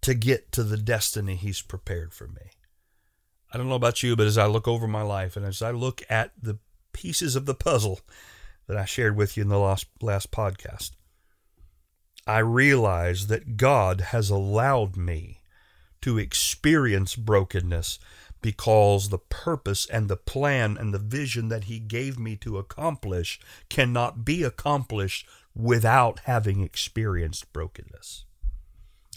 to 0.00 0.14
get 0.14 0.50
to 0.52 0.64
the 0.64 0.76
destiny 0.76 1.36
He's 1.36 1.62
prepared 1.62 2.12
for 2.12 2.26
me. 2.26 2.50
I 3.52 3.58
don't 3.58 3.68
know 3.68 3.76
about 3.76 4.02
you, 4.02 4.16
but 4.16 4.26
as 4.26 4.38
I 4.38 4.46
look 4.46 4.66
over 4.66 4.88
my 4.88 5.02
life 5.02 5.36
and 5.36 5.46
as 5.46 5.62
I 5.62 5.70
look 5.70 6.02
at 6.10 6.32
the 6.42 6.58
pieces 6.92 7.36
of 7.36 7.46
the 7.46 7.54
puzzle 7.54 8.00
that 8.66 8.76
I 8.76 8.84
shared 8.84 9.16
with 9.16 9.36
you 9.36 9.42
in 9.42 9.48
the 9.48 9.58
last, 9.58 9.86
last 10.00 10.30
podcast, 10.30 10.92
I 12.26 12.38
realize 12.38 13.26
that 13.26 13.56
God 13.56 14.00
has 14.00 14.30
allowed 14.30 14.96
me 14.96 15.40
to 16.02 16.18
experience 16.18 17.16
brokenness 17.16 17.98
because 18.40 19.08
the 19.08 19.18
purpose 19.18 19.86
and 19.86 20.08
the 20.08 20.16
plan 20.16 20.76
and 20.78 20.92
the 20.92 20.98
vision 20.98 21.48
that 21.48 21.64
He 21.64 21.78
gave 21.78 22.18
me 22.18 22.36
to 22.36 22.58
accomplish 22.58 23.40
cannot 23.68 24.24
be 24.24 24.42
accomplished 24.42 25.26
without 25.54 26.20
having 26.24 26.60
experienced 26.60 27.52
brokenness. 27.52 28.24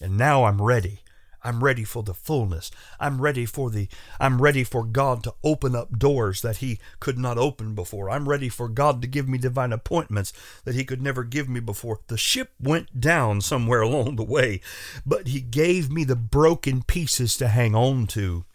And 0.02 0.18
now 0.18 0.44
I'm 0.44 0.62
ready 0.62 1.02
I'm 1.46 1.64
ready 1.64 1.84
for 1.84 2.02
the 2.02 2.16
fullness. 2.16 2.72
I'm 3.00 3.22
ready 3.22 3.46
for 3.46 3.70
the 3.70 3.88
I'm 4.20 4.42
ready 4.42 4.64
for 4.64 4.84
God 4.84 5.24
to 5.24 5.36
open 5.44 5.76
up 5.76 6.00
doors 6.00 6.42
that 6.42 6.58
he 6.58 6.80
could 7.00 7.20
not 7.20 7.38
open 7.38 7.76
before. 7.76 8.10
I'm 8.10 8.28
ready 8.28 8.50
for 8.50 8.68
God 8.68 9.00
to 9.04 9.08
give 9.08 9.30
me 9.30 9.38
divine 9.38 9.72
appointments 9.72 10.34
that 10.64 10.74
he 10.74 10.84
could 10.84 11.04
never 11.04 11.24
give 11.24 11.48
me 11.48 11.60
before. 11.60 12.00
The 12.08 12.18
ship 12.18 12.54
went 12.60 13.00
down 13.00 13.42
somewhere 13.42 13.82
along 13.84 14.16
the 14.16 14.24
way, 14.24 14.60
but 15.06 15.28
he 15.28 15.40
gave 15.40 15.92
me 15.92 16.04
the 16.04 16.16
broken 16.16 16.82
pieces 16.82 17.38
to 17.38 17.48
hang 17.48 17.76
on 17.76 18.08
to. 18.08 18.46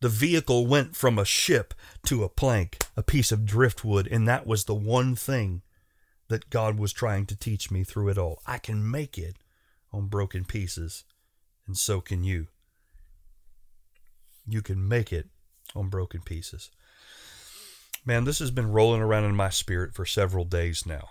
The 0.00 0.10
vehicle 0.10 0.66
went 0.66 0.94
from 0.94 1.18
a 1.18 1.24
ship 1.24 1.72
to 2.04 2.24
a 2.24 2.28
plank, 2.28 2.84
a 2.94 3.02
piece 3.02 3.32
of 3.32 3.46
driftwood, 3.46 4.06
and 4.06 4.28
that 4.28 4.46
was 4.46 4.64
the 4.64 4.74
one 4.74 5.16
thing 5.16 5.62
that 6.28 6.50
God 6.50 6.78
was 6.78 6.92
trying 6.92 7.24
to 7.26 7.36
teach 7.36 7.70
me 7.70 7.84
through 7.84 8.10
it 8.10 8.18
all. 8.18 8.42
I 8.46 8.58
can 8.58 8.88
make 8.88 9.16
it 9.16 9.36
on 9.92 10.08
broken 10.08 10.44
pieces 10.44 11.04
and 11.68 11.76
so 11.76 12.00
can 12.00 12.24
you. 12.24 12.48
You 14.48 14.62
can 14.62 14.88
make 14.88 15.12
it 15.12 15.28
on 15.76 15.88
broken 15.88 16.22
pieces. 16.22 16.70
Man, 18.04 18.24
this 18.24 18.38
has 18.38 18.50
been 18.50 18.72
rolling 18.72 19.02
around 19.02 19.24
in 19.24 19.36
my 19.36 19.50
spirit 19.50 19.94
for 19.94 20.06
several 20.06 20.44
days 20.44 20.86
now. 20.86 21.10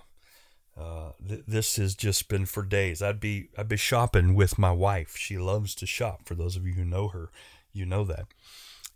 Uh, 0.76 1.12
th- 1.26 1.44
this 1.48 1.76
has 1.76 1.96
just 1.96 2.28
been 2.28 2.46
for 2.46 2.64
days. 2.64 3.02
I'd 3.02 3.20
be 3.20 3.50
I'd 3.58 3.70
be 3.70 3.78
shopping 3.78 4.36
with 4.36 4.58
my 4.58 4.72
wife. 4.72 5.16
She 5.16 5.38
loves 5.38 5.76
to 5.76 5.86
shop. 5.86 6.22
For 6.26 6.36
those 6.36 6.56
of 6.56 6.66
you 6.66 6.74
who 6.74 6.86
know 6.86 7.08
her, 7.10 7.30
you 7.72 7.86
know 7.86 8.04
that. 8.06 8.28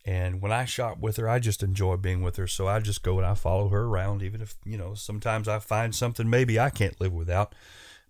And 0.04 0.42
when 0.42 0.52
I 0.52 0.66
shop 0.66 1.00
with 1.00 1.18
her, 1.18 1.30
I 1.30 1.38
just 1.38 1.62
enjoy 1.62 1.98
being 1.98 2.24
with 2.24 2.38
her. 2.38 2.48
So 2.48 2.68
I 2.68 2.80
just 2.80 3.04
go 3.04 3.18
and 3.18 3.26
I 3.26 3.36
follow 3.36 3.70
her 3.70 3.84
around, 3.84 4.24
even 4.24 4.42
if 4.42 4.56
you 4.66 4.78
know 4.78 4.96
sometimes 4.96 5.48
I 5.48 5.60
find 5.60 5.94
something 5.94 6.30
maybe 6.30 6.60
I 6.60 6.72
can't 6.72 7.00
live 7.00 7.14
without. 7.14 7.54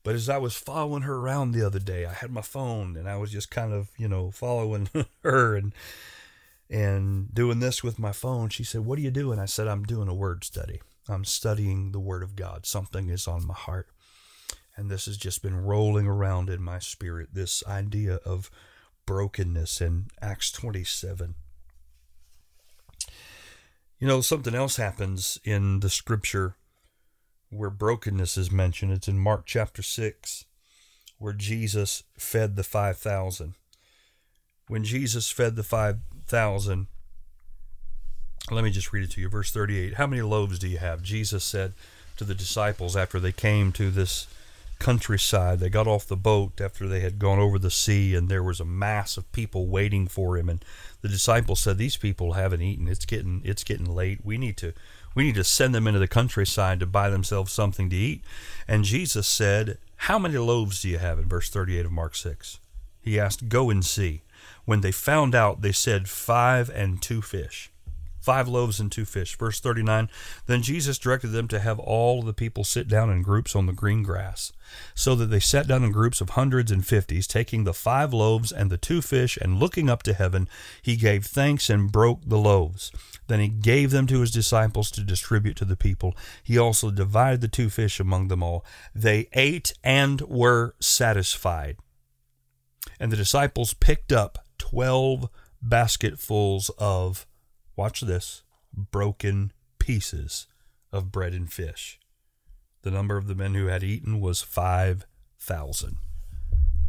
But 0.03 0.15
as 0.15 0.29
I 0.29 0.37
was 0.37 0.55
following 0.55 1.03
her 1.03 1.15
around 1.15 1.51
the 1.51 1.65
other 1.65 1.79
day, 1.79 2.05
I 2.05 2.13
had 2.13 2.31
my 2.31 2.41
phone 2.41 2.95
and 2.95 3.07
I 3.07 3.17
was 3.17 3.31
just 3.31 3.51
kind 3.51 3.73
of 3.73 3.89
you 3.97 4.07
know 4.07 4.31
following 4.31 4.89
her 5.23 5.55
and 5.55 5.73
and 6.69 7.33
doing 7.33 7.59
this 7.59 7.83
with 7.83 7.99
my 7.99 8.11
phone. 8.11 8.49
She 8.49 8.63
said, 8.63 8.81
"What 8.81 8.97
are 8.97 9.01
you 9.01 9.11
doing?" 9.11 9.39
I 9.39 9.45
said, 9.45 9.67
"I'm 9.67 9.83
doing 9.83 10.07
a 10.07 10.13
word 10.13 10.43
study." 10.43 10.81
I'm 11.07 11.25
studying 11.25 11.91
the 11.91 11.99
Word 11.99 12.23
of 12.23 12.35
God. 12.35 12.65
Something 12.65 13.09
is 13.09 13.27
on 13.27 13.45
my 13.45 13.53
heart. 13.53 13.87
And 14.75 14.89
this 14.89 15.05
has 15.05 15.17
just 15.17 15.41
been 15.41 15.57
rolling 15.57 16.07
around 16.07 16.49
in 16.49 16.61
my 16.61 16.79
spirit 16.79 17.29
this 17.33 17.63
idea 17.67 18.15
of 18.25 18.49
brokenness 19.05 19.81
in 19.81 20.07
Acts 20.21 20.51
27. 20.51 21.35
You 23.99 24.07
know, 24.07 24.21
something 24.21 24.55
else 24.55 24.77
happens 24.77 25.39
in 25.43 25.81
the 25.81 25.89
scripture 25.89 26.55
where 27.51 27.69
brokenness 27.69 28.37
is 28.37 28.49
mentioned. 28.49 28.91
It's 28.93 29.07
in 29.07 29.19
Mark 29.19 29.43
chapter 29.45 29.83
6, 29.83 30.45
where 31.19 31.33
Jesus 31.33 32.03
fed 32.17 32.55
the 32.55 32.63
5,000. 32.63 33.53
When 34.67 34.83
Jesus 34.83 35.29
fed 35.29 35.55
the 35.55 35.63
5,000, 35.63 36.87
let 38.49 38.63
me 38.63 38.71
just 38.71 38.91
read 38.91 39.03
it 39.03 39.11
to 39.11 39.21
you. 39.21 39.29
Verse 39.29 39.51
38 39.51 39.95
How 39.95 40.07
many 40.07 40.21
loaves 40.21 40.57
do 40.57 40.67
you 40.67 40.79
have? 40.79 41.03
Jesus 41.03 41.43
said 41.43 41.73
to 42.17 42.23
the 42.23 42.33
disciples 42.33 42.95
after 42.95 43.19
they 43.19 43.31
came 43.31 43.71
to 43.73 43.91
this 43.91 44.27
countryside. 44.79 45.59
They 45.59 45.69
got 45.69 45.87
off 45.87 46.07
the 46.07 46.15
boat 46.15 46.59
after 46.59 46.87
they 46.87 47.01
had 47.01 47.19
gone 47.19 47.37
over 47.37 47.59
the 47.59 47.69
sea, 47.69 48.15
and 48.15 48.29
there 48.29 48.41
was 48.41 48.59
a 48.59 48.65
mass 48.65 49.15
of 49.15 49.31
people 49.31 49.67
waiting 49.67 50.07
for 50.07 50.37
him. 50.37 50.49
And 50.49 50.63
the 51.01 51.07
disciples 51.07 51.59
said, 51.59 51.77
"These 51.77 51.97
people 51.97 52.33
haven't 52.33 52.61
eaten. 52.61 52.87
It's 52.87 53.05
getting 53.05 53.41
it's 53.43 53.63
getting 53.63 53.85
late. 53.85 54.25
We 54.25 54.37
need 54.37 54.57
to 54.57 54.73
we 55.15 55.23
need 55.23 55.35
to 55.35 55.43
send 55.43 55.73
them 55.73 55.87
into 55.87 55.99
the 55.99 56.07
countryside 56.07 56.79
to 56.79 56.85
buy 56.85 57.09
themselves 57.09 57.51
something 57.51 57.89
to 57.89 57.95
eat." 57.95 58.23
And 58.67 58.85
Jesus 58.85 59.27
said, 59.27 59.77
"How 59.95 60.19
many 60.19 60.37
loaves 60.37 60.81
do 60.81 60.89
you 60.89 60.99
have?" 60.99 61.19
In 61.19 61.27
verse 61.27 61.49
38 61.49 61.85
of 61.85 61.91
Mark 61.91 62.15
6, 62.15 62.59
he 63.01 63.19
asked, 63.19 63.49
"Go 63.49 63.69
and 63.69 63.85
see." 63.85 64.21
When 64.65 64.81
they 64.81 64.91
found 64.91 65.33
out, 65.35 65.61
they 65.61 65.71
said, 65.71 66.09
Five 66.09 66.69
and 66.69 67.01
two 67.01 67.21
fish 67.21 67.70
five 68.21 68.47
loaves 68.47 68.79
and 68.79 68.91
two 68.91 69.05
fish. 69.05 69.37
Verse 69.37 69.59
39 69.59 70.09
Then 70.45 70.61
Jesus 70.61 70.97
directed 70.97 71.29
them 71.29 71.47
to 71.49 71.59
have 71.59 71.79
all 71.79 72.21
the 72.21 72.33
people 72.33 72.63
sit 72.63 72.87
down 72.87 73.09
in 73.09 73.21
groups 73.21 73.55
on 73.55 73.65
the 73.65 73.73
green 73.73 74.03
grass, 74.03 74.51
so 74.95 75.15
that 75.15 75.25
they 75.25 75.39
sat 75.39 75.67
down 75.67 75.83
in 75.83 75.91
groups 75.91 76.21
of 76.21 76.31
hundreds 76.31 76.71
and 76.71 76.85
fifties, 76.85 77.27
taking 77.27 77.63
the 77.63 77.73
five 77.73 78.13
loaves 78.13 78.51
and 78.51 78.69
the 78.69 78.77
two 78.77 79.01
fish, 79.01 79.37
and 79.37 79.59
looking 79.59 79.89
up 79.89 80.03
to 80.03 80.13
heaven, 80.13 80.47
he 80.81 80.95
gave 80.95 81.25
thanks 81.25 81.69
and 81.69 81.91
broke 81.91 82.21
the 82.25 82.37
loaves. 82.37 82.91
Then 83.27 83.39
he 83.39 83.47
gave 83.47 83.91
them 83.91 84.07
to 84.07 84.21
his 84.21 84.31
disciples 84.31 84.91
to 84.91 85.01
distribute 85.01 85.55
to 85.57 85.65
the 85.65 85.77
people. 85.77 86.15
He 86.43 86.57
also 86.57 86.91
divided 86.91 87.41
the 87.41 87.47
two 87.47 87.69
fish 87.69 87.99
among 87.99 88.27
them 88.27 88.43
all. 88.43 88.65
They 88.93 89.29
ate 89.33 89.73
and 89.83 90.21
were 90.21 90.75
satisfied. 90.79 91.77
And 92.99 93.11
the 93.11 93.17
disciples 93.17 93.73
picked 93.73 94.11
up 94.11 94.45
twelve 94.57 95.29
basketfuls 95.61 96.69
of 96.77 97.25
watch 97.75 98.01
this, 98.01 98.43
broken 98.73 99.51
pieces 99.79 100.47
of 100.91 101.11
bread 101.11 101.33
and 101.33 101.51
fish. 101.51 101.99
The 102.83 102.91
number 102.91 103.17
of 103.17 103.27
the 103.27 103.35
men 103.35 103.53
who 103.53 103.67
had 103.67 103.83
eaten 103.83 104.19
was 104.19 104.41
5,000. 104.41 105.97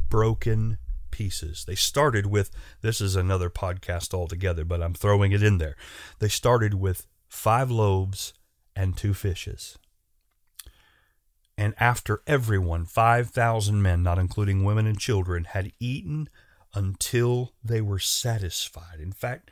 Broken 0.09 0.79
pieces. 1.11 1.65
They 1.65 1.75
started 1.75 2.27
with 2.27 2.51
this 2.81 3.01
is 3.01 3.15
another 3.15 3.51
podcast 3.51 4.13
altogether, 4.13 4.65
but 4.65 4.83
I'm 4.83 4.95
throwing 4.95 5.33
it 5.33 5.43
in 5.43 5.59
there. 5.59 5.77
They 6.19 6.29
started 6.29 6.75
with 6.75 7.07
five 7.29 7.71
loaves 7.71 8.35
and 8.75 8.97
two 8.97 9.15
fishes. 9.15 9.79
And 11.57 11.75
after 11.79 12.23
everyone, 12.27 12.87
5,000 12.87 13.83
men, 13.83 14.03
not 14.03 14.19
including 14.19 14.65
women 14.65 14.87
and 14.87 14.99
children, 14.99 15.45
had 15.45 15.73
eaten 15.79 16.29
until 16.75 17.53
they 17.63 17.81
were 17.81 17.99
satisfied. 17.99 18.99
In 19.01 19.13
fact, 19.13 19.51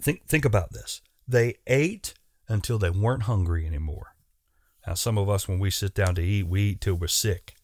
Think 0.00 0.26
think 0.26 0.44
about 0.44 0.72
this. 0.72 1.02
They 1.28 1.56
ate 1.66 2.14
until 2.48 2.78
they 2.78 2.90
weren't 2.90 3.24
hungry 3.24 3.66
anymore. 3.66 4.14
Now 4.86 4.94
some 4.94 5.18
of 5.18 5.28
us 5.28 5.46
when 5.46 5.58
we 5.58 5.70
sit 5.70 5.94
down 5.94 6.14
to 6.16 6.22
eat, 6.22 6.46
we 6.46 6.62
eat 6.70 6.80
till 6.80 6.94
we're 6.94 7.06
sick 7.06 7.54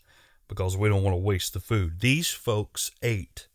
because 0.48 0.76
we 0.76 0.88
don't 0.88 1.02
want 1.02 1.14
to 1.14 1.22
waste 1.22 1.54
the 1.54 1.60
food. 1.60 2.00
These 2.00 2.30
folks 2.30 2.90
ate 3.02 3.48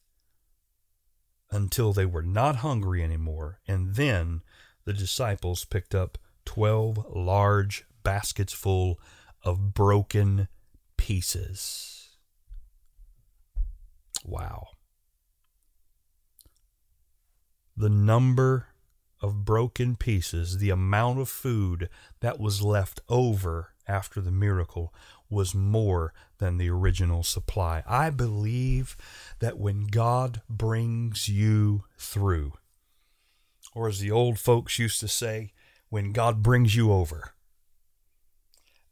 until 1.51 1.93
they 1.93 2.05
were 2.05 2.21
not 2.23 2.57
hungry 2.57 3.03
anymore, 3.03 3.59
and 3.67 3.95
then 3.95 4.41
the 4.85 4.93
disciples 4.93 5.65
picked 5.65 5.93
up 5.93 6.17
12 6.45 7.05
large 7.09 7.85
baskets 8.03 8.53
full 8.53 8.99
of 9.43 9.73
broken 9.73 10.47
pieces. 10.97 12.09
Wow. 14.25 14.67
The 17.75 17.89
number 17.89 18.67
of 19.21 19.45
broken 19.45 19.95
pieces, 19.95 20.57
the 20.57 20.69
amount 20.69 21.19
of 21.19 21.29
food 21.29 21.89
that 22.19 22.39
was 22.39 22.61
left 22.61 22.99
over 23.07 23.73
after 23.87 24.21
the 24.21 24.31
miracle 24.31 24.93
was 25.29 25.55
more 25.55 26.13
than 26.39 26.57
the 26.57 26.69
original 26.69 27.23
supply. 27.23 27.83
I 27.87 28.09
believe 28.09 28.97
that 29.39 29.57
when 29.57 29.87
God 29.87 30.41
brings 30.49 31.29
you 31.29 31.85
through, 31.97 32.53
or 33.73 33.87
as 33.87 33.99
the 33.99 34.11
old 34.11 34.39
folks 34.39 34.79
used 34.79 34.99
to 34.99 35.07
say, 35.07 35.53
when 35.89 36.11
God 36.11 36.41
brings 36.43 36.75
you 36.75 36.91
over, 36.91 37.33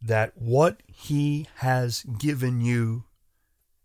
that 0.01 0.33
what 0.35 0.81
He 0.87 1.47
has 1.55 2.03
given 2.03 2.61
you 2.61 3.03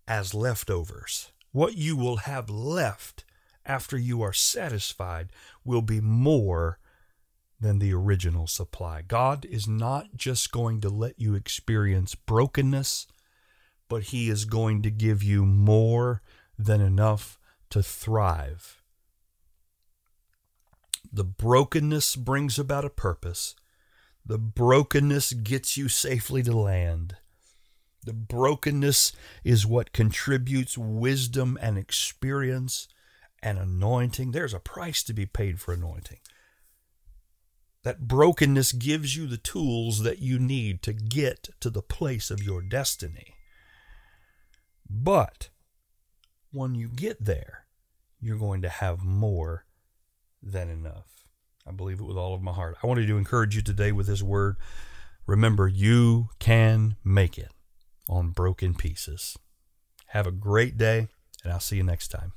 as 0.06 0.34
leftovers, 0.34 1.32
what 1.52 1.76
you 1.76 1.96
will 1.96 2.18
have 2.18 2.50
left 2.50 3.24
after 3.66 3.96
you 3.96 4.22
are 4.22 4.32
satisfied 4.32 5.30
will 5.64 5.82
be 5.82 6.00
more 6.00 6.78
than 7.60 7.78
the 7.78 7.94
original 7.94 8.46
supply. 8.46 9.02
God 9.02 9.44
is 9.46 9.66
not 9.66 10.14
just 10.16 10.52
going 10.52 10.80
to 10.82 10.88
let 10.88 11.18
you 11.18 11.34
experience 11.34 12.14
brokenness, 12.14 13.06
but 13.88 14.04
He 14.04 14.28
is 14.28 14.44
going 14.44 14.82
to 14.82 14.90
give 14.90 15.22
you 15.22 15.46
more 15.46 16.20
than 16.58 16.80
enough 16.80 17.38
to 17.70 17.82
thrive. 17.82 18.82
The 21.12 21.24
brokenness 21.24 22.16
brings 22.16 22.58
about 22.58 22.84
a 22.84 22.90
purpose. 22.90 23.54
The 24.26 24.38
brokenness 24.38 25.32
gets 25.34 25.76
you 25.76 25.88
safely 25.88 26.42
to 26.42 26.56
land. 26.56 27.16
The 28.04 28.12
brokenness 28.12 29.12
is 29.44 29.66
what 29.66 29.92
contributes 29.92 30.76
wisdom 30.76 31.58
and 31.62 31.78
experience 31.78 32.88
and 33.44 33.58
anointing. 33.58 34.32
There's 34.32 34.54
a 34.54 34.58
price 34.58 35.04
to 35.04 35.12
be 35.12 35.26
paid 35.26 35.60
for 35.60 35.74
anointing. 35.74 36.18
That 37.84 38.08
brokenness 38.08 38.72
gives 38.72 39.14
you 39.14 39.26
the 39.26 39.36
tools 39.36 40.02
that 40.02 40.18
you 40.18 40.38
need 40.38 40.82
to 40.82 40.94
get 40.94 41.50
to 41.60 41.68
the 41.68 41.82
place 41.82 42.30
of 42.30 42.42
your 42.42 42.62
destiny. 42.62 43.34
But 44.88 45.50
when 46.50 46.74
you 46.74 46.88
get 46.88 47.22
there, 47.22 47.66
you're 48.20 48.38
going 48.38 48.62
to 48.62 48.70
have 48.70 49.04
more 49.04 49.66
than 50.42 50.70
enough. 50.70 51.26
I 51.66 51.72
believe 51.72 52.00
it 52.00 52.04
with 52.04 52.16
all 52.16 52.34
of 52.34 52.42
my 52.42 52.52
heart. 52.52 52.78
I 52.82 52.86
wanted 52.86 53.06
to 53.06 53.18
encourage 53.18 53.54
you 53.54 53.62
today 53.62 53.92
with 53.92 54.06
this 54.06 54.22
word. 54.22 54.56
Remember, 55.26 55.68
you 55.68 56.28
can 56.38 56.96
make 57.04 57.36
it 57.36 57.50
on 58.08 58.30
broken 58.30 58.74
pieces. 58.74 59.36
Have 60.08 60.26
a 60.26 60.32
great 60.32 60.78
day, 60.78 61.08
and 61.42 61.52
I'll 61.52 61.60
see 61.60 61.76
you 61.76 61.82
next 61.82 62.08
time. 62.08 62.32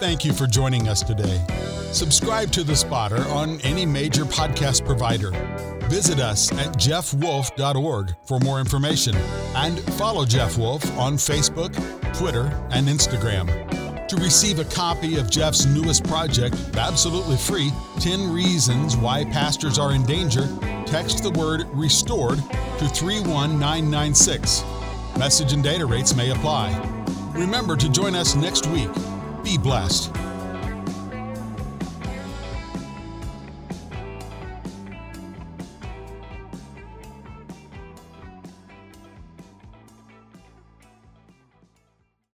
Thank 0.00 0.24
you 0.24 0.32
for 0.32 0.46
joining 0.46 0.88
us 0.88 1.02
today. 1.02 1.40
Subscribe 1.92 2.50
to 2.52 2.64
The 2.64 2.74
Spotter 2.74 3.22
on 3.28 3.60
any 3.60 3.86
major 3.86 4.24
podcast 4.24 4.84
provider. 4.84 5.30
Visit 5.88 6.18
us 6.18 6.50
at 6.52 6.74
jeffwolf.org 6.76 8.14
for 8.24 8.40
more 8.40 8.58
information 8.58 9.14
and 9.54 9.78
follow 9.94 10.24
Jeff 10.24 10.58
Wolf 10.58 10.84
on 10.98 11.14
Facebook, 11.14 11.72
Twitter, 12.18 12.46
and 12.70 12.88
Instagram. 12.88 13.46
To 14.08 14.16
receive 14.16 14.58
a 14.58 14.64
copy 14.64 15.16
of 15.16 15.30
Jeff's 15.30 15.64
newest 15.64 16.04
project, 16.04 16.56
absolutely 16.76 17.36
free 17.36 17.70
10 18.00 18.32
Reasons 18.32 18.96
Why 18.96 19.24
Pastors 19.24 19.78
Are 19.78 19.92
in 19.92 20.04
Danger, 20.04 20.48
text 20.86 21.22
the 21.22 21.30
word 21.30 21.66
restored 21.72 22.38
to 22.38 22.88
31996. 22.88 24.64
Message 25.18 25.52
and 25.52 25.62
data 25.62 25.86
rates 25.86 26.14
may 26.14 26.30
apply. 26.30 26.76
Remember 27.34 27.76
to 27.76 27.88
join 27.88 28.14
us 28.14 28.34
next 28.34 28.66
week. 28.66 28.90
Be 29.44 29.58
blessed. 29.58 30.23